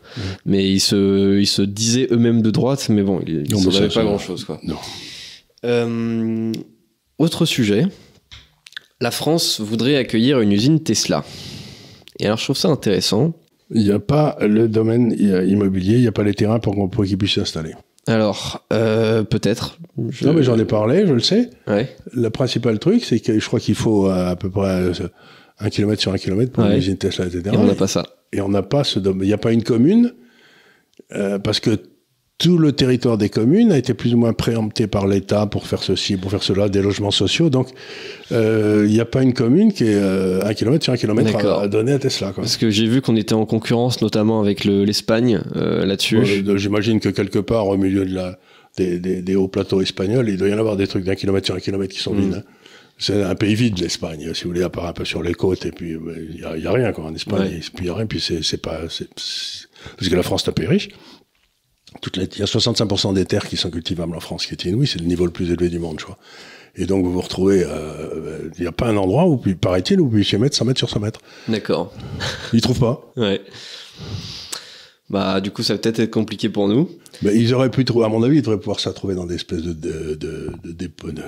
[0.46, 3.70] Mais ils se, ils se disaient eux-mêmes de droite, mais bon, ils Non, ne mais
[3.70, 4.46] ça, savaient ça- pas grand-chose.
[5.64, 6.52] Euh,
[7.18, 7.86] autre sujet,
[9.00, 11.24] la France voudrait accueillir une usine Tesla.
[12.18, 13.32] Et alors je trouve ça intéressant.
[13.74, 16.90] Il n'y a pas le domaine il immobilier, il n'y a pas les terrains pour,
[16.90, 17.72] pour qu'ils puissent s'installer.
[18.08, 19.78] Alors, euh, peut-être.
[20.10, 21.50] Je- Non, mais j'en ai parlé, je le sais.
[21.68, 21.94] Ouais.
[22.12, 24.92] Le principal truc, c'est que je crois qu'il faut à peu près euh,
[25.60, 26.72] un kilomètre sur un kilomètre pour Ouais.
[26.72, 27.42] une usine Tesla, etc.
[27.52, 28.04] Et on n'a pas ça.
[28.32, 29.22] Et on n'a pas ce domaine.
[29.22, 30.12] Il n'y a pas une commune,
[31.14, 31.78] euh, parce que
[32.38, 35.82] tout le territoire des communes a été plus ou moins préempté par l'État pour faire
[35.82, 37.50] ceci, pour faire cela, des logements sociaux.
[37.50, 37.68] Donc,
[38.32, 41.36] euh, il n'y a pas une commune qui est euh, un kilomètre sur un kilomètre
[41.36, 42.32] à, à donner à Tesla.
[42.32, 42.42] Quoi.
[42.42, 46.42] Parce que j'ai vu qu'on était en concurrence, notamment avec le- l'Espagne euh, là-dessus.
[46.44, 48.38] Bon, J'imagine que quelque part, au milieu de la,
[48.76, 51.46] des, des- des hauts plateaux espagnols, il doit y en avoir des trucs d'un kilomètre
[51.46, 52.20] sur un kilomètre qui sont Mm.
[52.20, 52.34] vides.
[52.38, 52.42] hein.
[52.98, 55.64] C'est un pays vide, l'Espagne, si vous voulez, à part un peu sur les côtes,
[55.66, 57.60] et puis il n'y a, rien, quoi, en Espagne, Ouais.
[57.80, 58.80] il y a rien, puis c'est pas...
[58.88, 59.66] c'est- c'est-
[59.96, 60.88] Parce que la France est un pays riche.
[62.16, 64.86] Il y a 65% des terres qui sont cultivables en France, ce qui est inouï,
[64.86, 66.18] c'est le niveau le plus élevé du monde, je crois.
[66.74, 70.04] Et donc vous vous retrouvez, euh, il n'y a pas un endroit où, paraît-il, où
[70.06, 71.20] vous puissiez mettre 100 mètres sur 100 mètres.
[71.48, 71.92] D'accord.
[72.54, 73.12] Ils trouvent pas.
[73.16, 73.42] Ouais.
[75.10, 76.88] Bah, du coup, ça va peut-être être compliqué pour nous.
[77.20, 79.34] Mais ils auraient pu trouver, à mon avis, ils devraient pouvoir ça trouver dans des
[79.34, 81.22] espèces de, de, de, de dépôts de-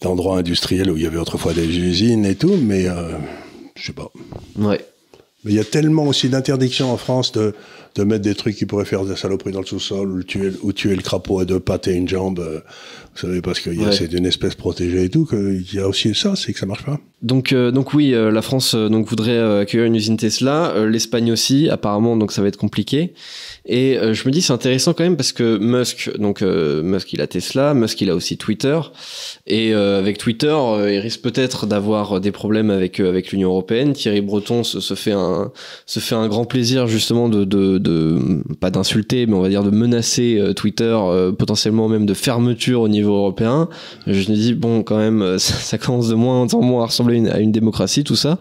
[0.00, 3.12] d'endroits industriels où il y avait autrefois des usines et tout, mais euh,
[3.74, 4.10] je sais pas.
[4.56, 4.80] Ouais.
[5.44, 7.54] Mais il y a tellement aussi d'interdictions en France de,
[7.94, 10.72] de mettre des trucs qui pourraient faire des saloperies dans le sous-sol ou tuer, ou
[10.72, 12.60] tuer le crapaud à deux pattes et une jambe, euh,
[13.14, 13.92] vous savez, parce que Ouais.
[13.92, 16.84] c'est une espèce protégée et tout, qu'il y a aussi ça, c'est que ça marche
[16.84, 17.00] pas.
[17.20, 20.72] Donc, euh, donc oui, euh, la France euh, donc voudrait euh, accueillir une usine Tesla,
[20.76, 23.12] euh, l'Espagne aussi, apparemment, donc ça va être compliqué.
[23.66, 27.20] Et euh, je me dis c'est intéressant quand même parce que Musk, donc Musk il
[27.20, 28.78] a Tesla, Musk il a aussi Twitter,
[29.48, 30.56] et avec Twitter
[30.90, 33.92] il risque peut-être d'avoir des problèmes avec avec l'Union européenne.
[33.92, 35.50] Thierry Breton se, se fait un
[35.86, 38.18] se fait un grand plaisir justement de de, de
[38.60, 40.96] pas d'insulter, mais on va dire de menacer Twitter,
[41.38, 43.68] potentiellement même de fermeture au niveau européen.
[44.06, 47.07] Je me dis bon quand même ça, ça commence de moins en moins à ressembler
[47.10, 48.38] à une, démocratie tout ça.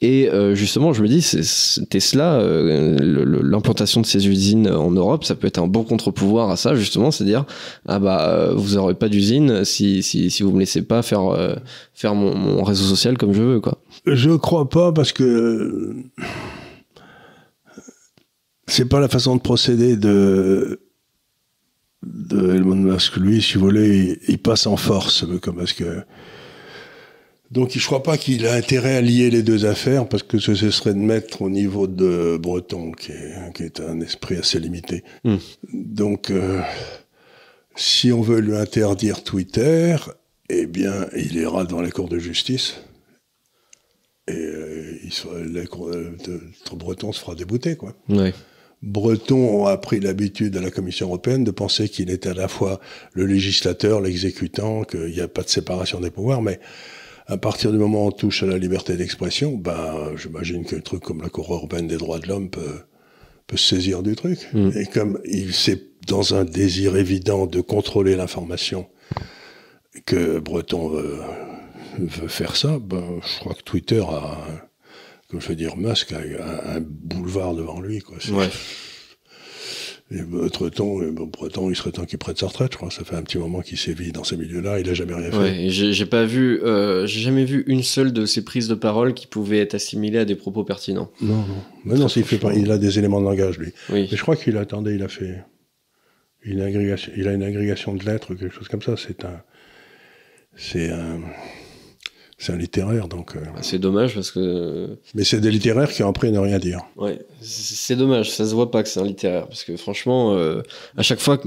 [0.00, 2.96] Et euh, justement, je me dis, c'est- Tesla, euh,
[3.42, 7.10] l'implantation de ces usines en Europe, ça peut être un bon contre-pouvoir à ça, justement,
[7.10, 7.44] c'est à dire,
[7.86, 11.32] ah bah, euh, vous aurez pas d'usine si, si, si vous me laissez pas faire,
[11.32, 11.54] euh,
[11.92, 13.78] faire mon, réseau social comme je veux, quoi.
[14.06, 15.94] Je crois pas parce que
[18.66, 20.80] c'est pas la façon de procéder de
[22.02, 23.16] de Elon Musk.
[23.16, 26.02] Lui, si vous voulez, il, il passe en force, comme parce que
[27.50, 30.54] donc je crois pas qu'il a intérêt à lier les deux affaires parce que ce,
[30.54, 34.60] ce serait de mettre au niveau de Breton, qui est, qui est un esprit assez
[34.60, 35.04] limité.
[35.24, 35.36] Hmm.
[35.72, 36.60] Donc euh,
[37.76, 39.96] si on veut lui interdire Twitter,
[40.48, 42.76] eh bien, il ira devant les cours de justice.
[44.28, 47.94] Et euh, il sera, les cours de, de Breton se fera débouter, quoi.
[48.08, 48.34] Ouais.
[48.82, 52.80] Breton a pris l'habitude à la Commission européenne de penser qu'il était à la fois
[53.12, 56.60] le législateur, l'exécutant, qu'il n'y a pas de séparation des pouvoirs, mais
[57.26, 61.02] à partir du moment où on touche à la liberté d'expression, ben, j'imagine qu'un truc
[61.02, 62.80] comme la Cour européenne des droits de l'homme peut,
[63.46, 64.48] peut se saisir du truc.
[64.52, 64.70] Mm.
[64.76, 68.88] Et comme il c'est dans un désir évident de contrôler l'information
[70.06, 71.18] que Breton veut,
[71.98, 74.38] veut faire ça, ben, je crois que Twitter a,
[75.28, 78.00] comme je veux dire, Musk a un, un boulevard devant lui.
[78.00, 78.16] Quoi.
[78.32, 78.48] Ouais.
[80.12, 82.90] Et Breton, euh, bon, Breton, il serait temps qu'il prenne sa retraite, je crois.
[82.90, 85.36] Ça fait un petit moment qu'il sévit dans ces milieux-là, il a jamais rien fait.
[85.38, 89.14] Ouais, j'ai pas vu, euh, j'ai jamais vu une seule de ces prises de parole
[89.14, 91.12] qui pouvait être assimilée à des propos pertinents.
[91.20, 91.44] Non, non.
[91.84, 93.72] Mais non, s'il fait pas, il a des éléments de langage, lui.
[93.90, 94.08] Oui.
[94.10, 95.44] Mais je crois qu'il attendait, il a fait
[96.42, 98.96] une agrégation, il a une agrégation de lettres quelque chose comme ça.
[98.96, 99.42] C'est un,
[100.56, 101.20] c'est un,
[102.38, 103.36] c'est un littéraire, donc.
[103.36, 104.98] euh, C'est dommage parce que.
[105.14, 106.80] Mais c'est des littéraires qui ont appris à ne rien dire.
[106.96, 109.46] Ouais, c'est dommage, ça se voit pas que c'est un littéraire.
[109.46, 110.62] Parce que franchement, euh,
[110.96, 111.38] à chaque fois,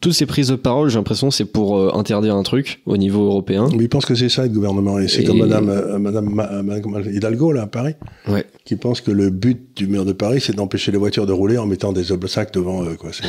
[0.00, 3.24] toutes ces prises de parole, j'ai l'impression c'est pour euh, interdire un truc au niveau
[3.26, 3.68] européen.
[3.76, 4.98] Mais ils pensent que c'est ça, le gouvernement.
[4.98, 6.50] Et c'est Et- comme Madame, euh, Madame, Ma-
[6.98, 7.94] elle- Hidalgo, là, à Paris,
[8.28, 8.44] Ouais.
[8.64, 11.58] qui pense que le but du maire de Paris, c'est d'empêcher les voitures de rouler
[11.58, 13.10] en mettant des obstacles devant eux, quoi.
[13.24, 13.28] Euh,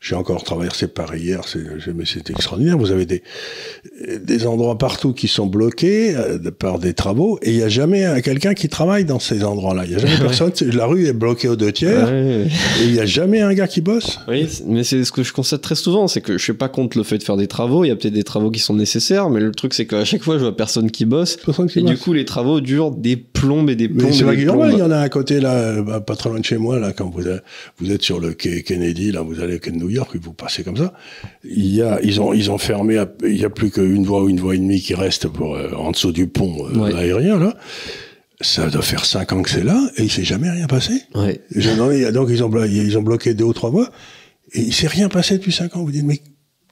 [0.00, 1.40] J'ai encore traversé Paris hier,
[1.94, 2.76] mais c'est extraordinaire.
[2.78, 3.22] Vous avez des,
[4.22, 8.04] des endroits partout qui sont bloqués euh, par des travaux, et il n'y a jamais
[8.04, 9.84] euh, quelqu'un qui travaille dans ces endroits-là.
[9.84, 10.52] Il n'y a jamais personne.
[10.72, 12.46] La rue est bloquée aux deux tiers, Ouais.
[12.80, 14.18] et il n'y a jamais un gars qui bosse.
[14.28, 16.98] Oui, mais c'est ce que je constate très souvent, c'est que je suis pas contre
[16.98, 19.30] le fait de faire des travaux, il y a peut-être des travaux qui sont nécessaires,
[19.30, 21.82] mais le truc c'est qu'à chaque fois je vois personne qui bosse, Personne qui et
[21.82, 24.10] du coup les travaux durent des plombes et des plombes.
[24.10, 26.44] Mais et des il y en a à côté là, bah, pas très loin de
[26.44, 27.42] chez moi là, quand vous êtes,
[27.78, 30.18] vous êtes sur le quai Kennedy, là, vous allez au quai de New York, et
[30.18, 30.92] vous passez comme ça.
[31.44, 34.28] Il y a, ils ont, ils ont fermé, il y a plus qu'une voie ou
[34.28, 36.94] une voie et demie qui reste pour euh, en dessous du pont euh, Ouais.
[36.94, 37.54] aérien là.
[38.40, 40.92] Ça doit faire cinq ans que c'est là et il s'est jamais rien passé.
[41.14, 41.40] Ouais.
[42.12, 43.90] Donc ils ont, blo- ils ont bloqué deux ou trois voies
[44.52, 45.84] et il s'est rien passé depuis cinq ans.
[45.84, 46.20] Vous dites mais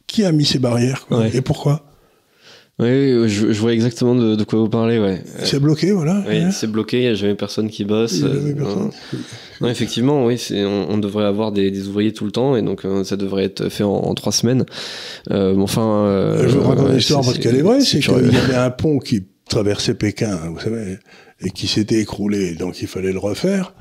[0.07, 1.21] qui a mis ces barrières quoi?
[1.21, 1.31] Ouais.
[1.35, 1.87] et pourquoi?
[2.81, 5.23] Oui, oui, je, je vois exactement de, de quoi vous parlez, ouais.
[5.39, 6.25] Euh, C'est bloqué, voilà.
[6.29, 8.21] Oui, c'est bloqué, il n'y a jamais personne qui bosse.
[8.25, 8.79] Euh, personne.
[8.83, 8.91] non.
[9.61, 12.63] Non, effectivement, oui, c'est, on, on devrait avoir des, des ouvriers tout le temps, et
[12.63, 14.65] donc euh, ça devrait être fait en, en trois semaines.
[15.31, 16.37] Euh, enfin.
[16.49, 18.99] Je vous raconte l'histoire c'est- parce qu'elle est vraie, c'est qu'il y avait un pont
[18.99, 20.99] qui traversait Pékin, vous savez,
[21.41, 23.75] et qui s'était écroulé, donc il fallait le refaire.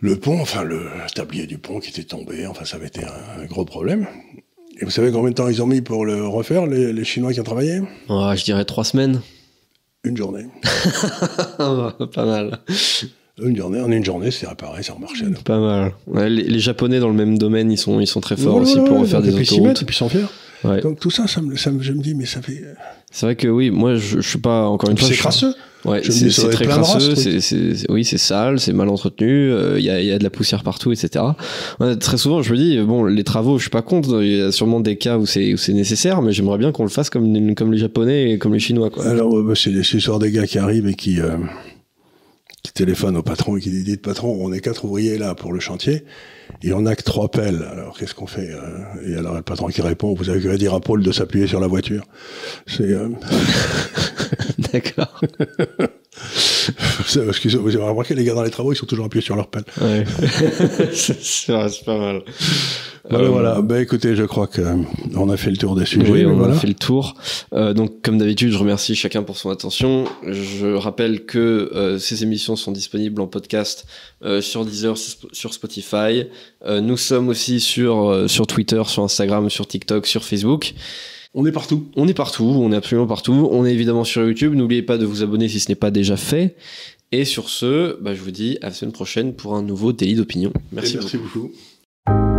[0.00, 3.42] Le pont, enfin le tablier du pont qui était tombé, enfin ça avait été un,
[3.42, 4.06] un gros problème.
[4.80, 7.32] Et vous savez combien de temps ils ont mis pour le refaire, les, les Chinois
[7.32, 7.80] qui ont travaillé?
[8.08, 9.20] Ah, je dirais trois semaines.
[10.04, 10.46] Une journée.
[11.58, 12.58] pas mal.
[13.40, 15.26] Une journée, en une journée, c'est réparé, ça remarchait.
[15.44, 15.92] Pas mal.
[16.06, 18.76] Ouais, les, les Japonais dans le même domaine, ils sont, ils sont très forts aussi
[18.80, 19.82] pour refaire des autoroutes.
[19.82, 20.28] et puis s'en faire.
[20.64, 20.80] Ouais.
[20.80, 22.62] Donc tout ça, ça me, ça me- je me dis, mais ça fait...
[23.10, 25.08] C'est vrai que oui, moi je, je suis pas encore une fois.
[25.08, 25.54] C'est crasseux.
[25.84, 27.14] Ouais, c'est très crasseux,
[27.88, 30.62] oui, c'est sale, c'est mal entretenu, euh, il y, a, y a de la poussière
[30.62, 31.24] partout, etc.
[31.80, 34.40] Ouais, très souvent, je me dis, bon, les travaux, je suis pas contre, il y
[34.40, 37.10] a sûrement des cas où c'est, où c'est nécessaire, mais j'aimerais bien qu'on le fasse
[37.10, 39.04] comme, comme les Japonais et comme les Chinois, quoi.
[39.08, 41.30] Alors, euh, bah, c'est c'est l'histoire des gars qui arrivent et qui, euh,
[42.62, 45.52] qui téléphonent au patron et qui disent Dites, patron, on est quatre ouvriers là pour
[45.52, 46.04] le chantier
[46.62, 47.66] et on n'a que trois pelles.
[47.70, 48.84] Alors, qu'est-ce qu'on fait euh?
[49.06, 51.60] Et alors, le patron qui répond Vous avez qu'à dire à Paul de s'appuyer sur
[51.60, 52.04] la voiture.
[52.66, 52.84] C'est.
[52.84, 53.08] Euh,
[54.72, 55.20] D'accord.
[56.34, 59.36] c'est- excusez-moi, vous avez remarqué, les gars dans les travaux, ils sont toujours appuyés sur
[59.36, 59.64] leur pelle.
[59.80, 60.04] Ouais.
[60.92, 61.46] c'est,
[61.84, 62.22] pas mal.
[63.10, 63.62] Voilà, Euh, voilà.
[63.62, 66.08] Ben, écoutez, je crois que euh, a fait le tour des sujets.
[66.10, 66.54] Oui, on voilà.
[66.54, 67.14] a fait le tour.
[67.52, 70.04] Euh, donc, comme d'habitude, je remercie chacun pour son attention.
[70.26, 73.86] Je rappelle que euh, ces émissions sont disponibles en podcast
[74.24, 74.96] euh, sur Deezer,
[75.32, 76.26] sur Spotify.
[76.64, 80.74] Euh, nous sommes aussi sur, euh, sur Twitter, sur Instagram, sur TikTok, sur Facebook.
[81.34, 81.86] On est partout.
[81.96, 83.48] On est partout, on est absolument partout.
[83.50, 84.54] On est évidemment sur YouTube.
[84.54, 86.56] N'oubliez pas de vous abonner si ce n'est pas déjà fait.
[87.10, 90.14] Et sur ce, bah, je vous dis à la semaine prochaine pour un nouveau délit
[90.14, 90.52] d'opinion.
[90.72, 91.50] Merci, merci beaucoup.
[92.06, 92.31] beaucoup.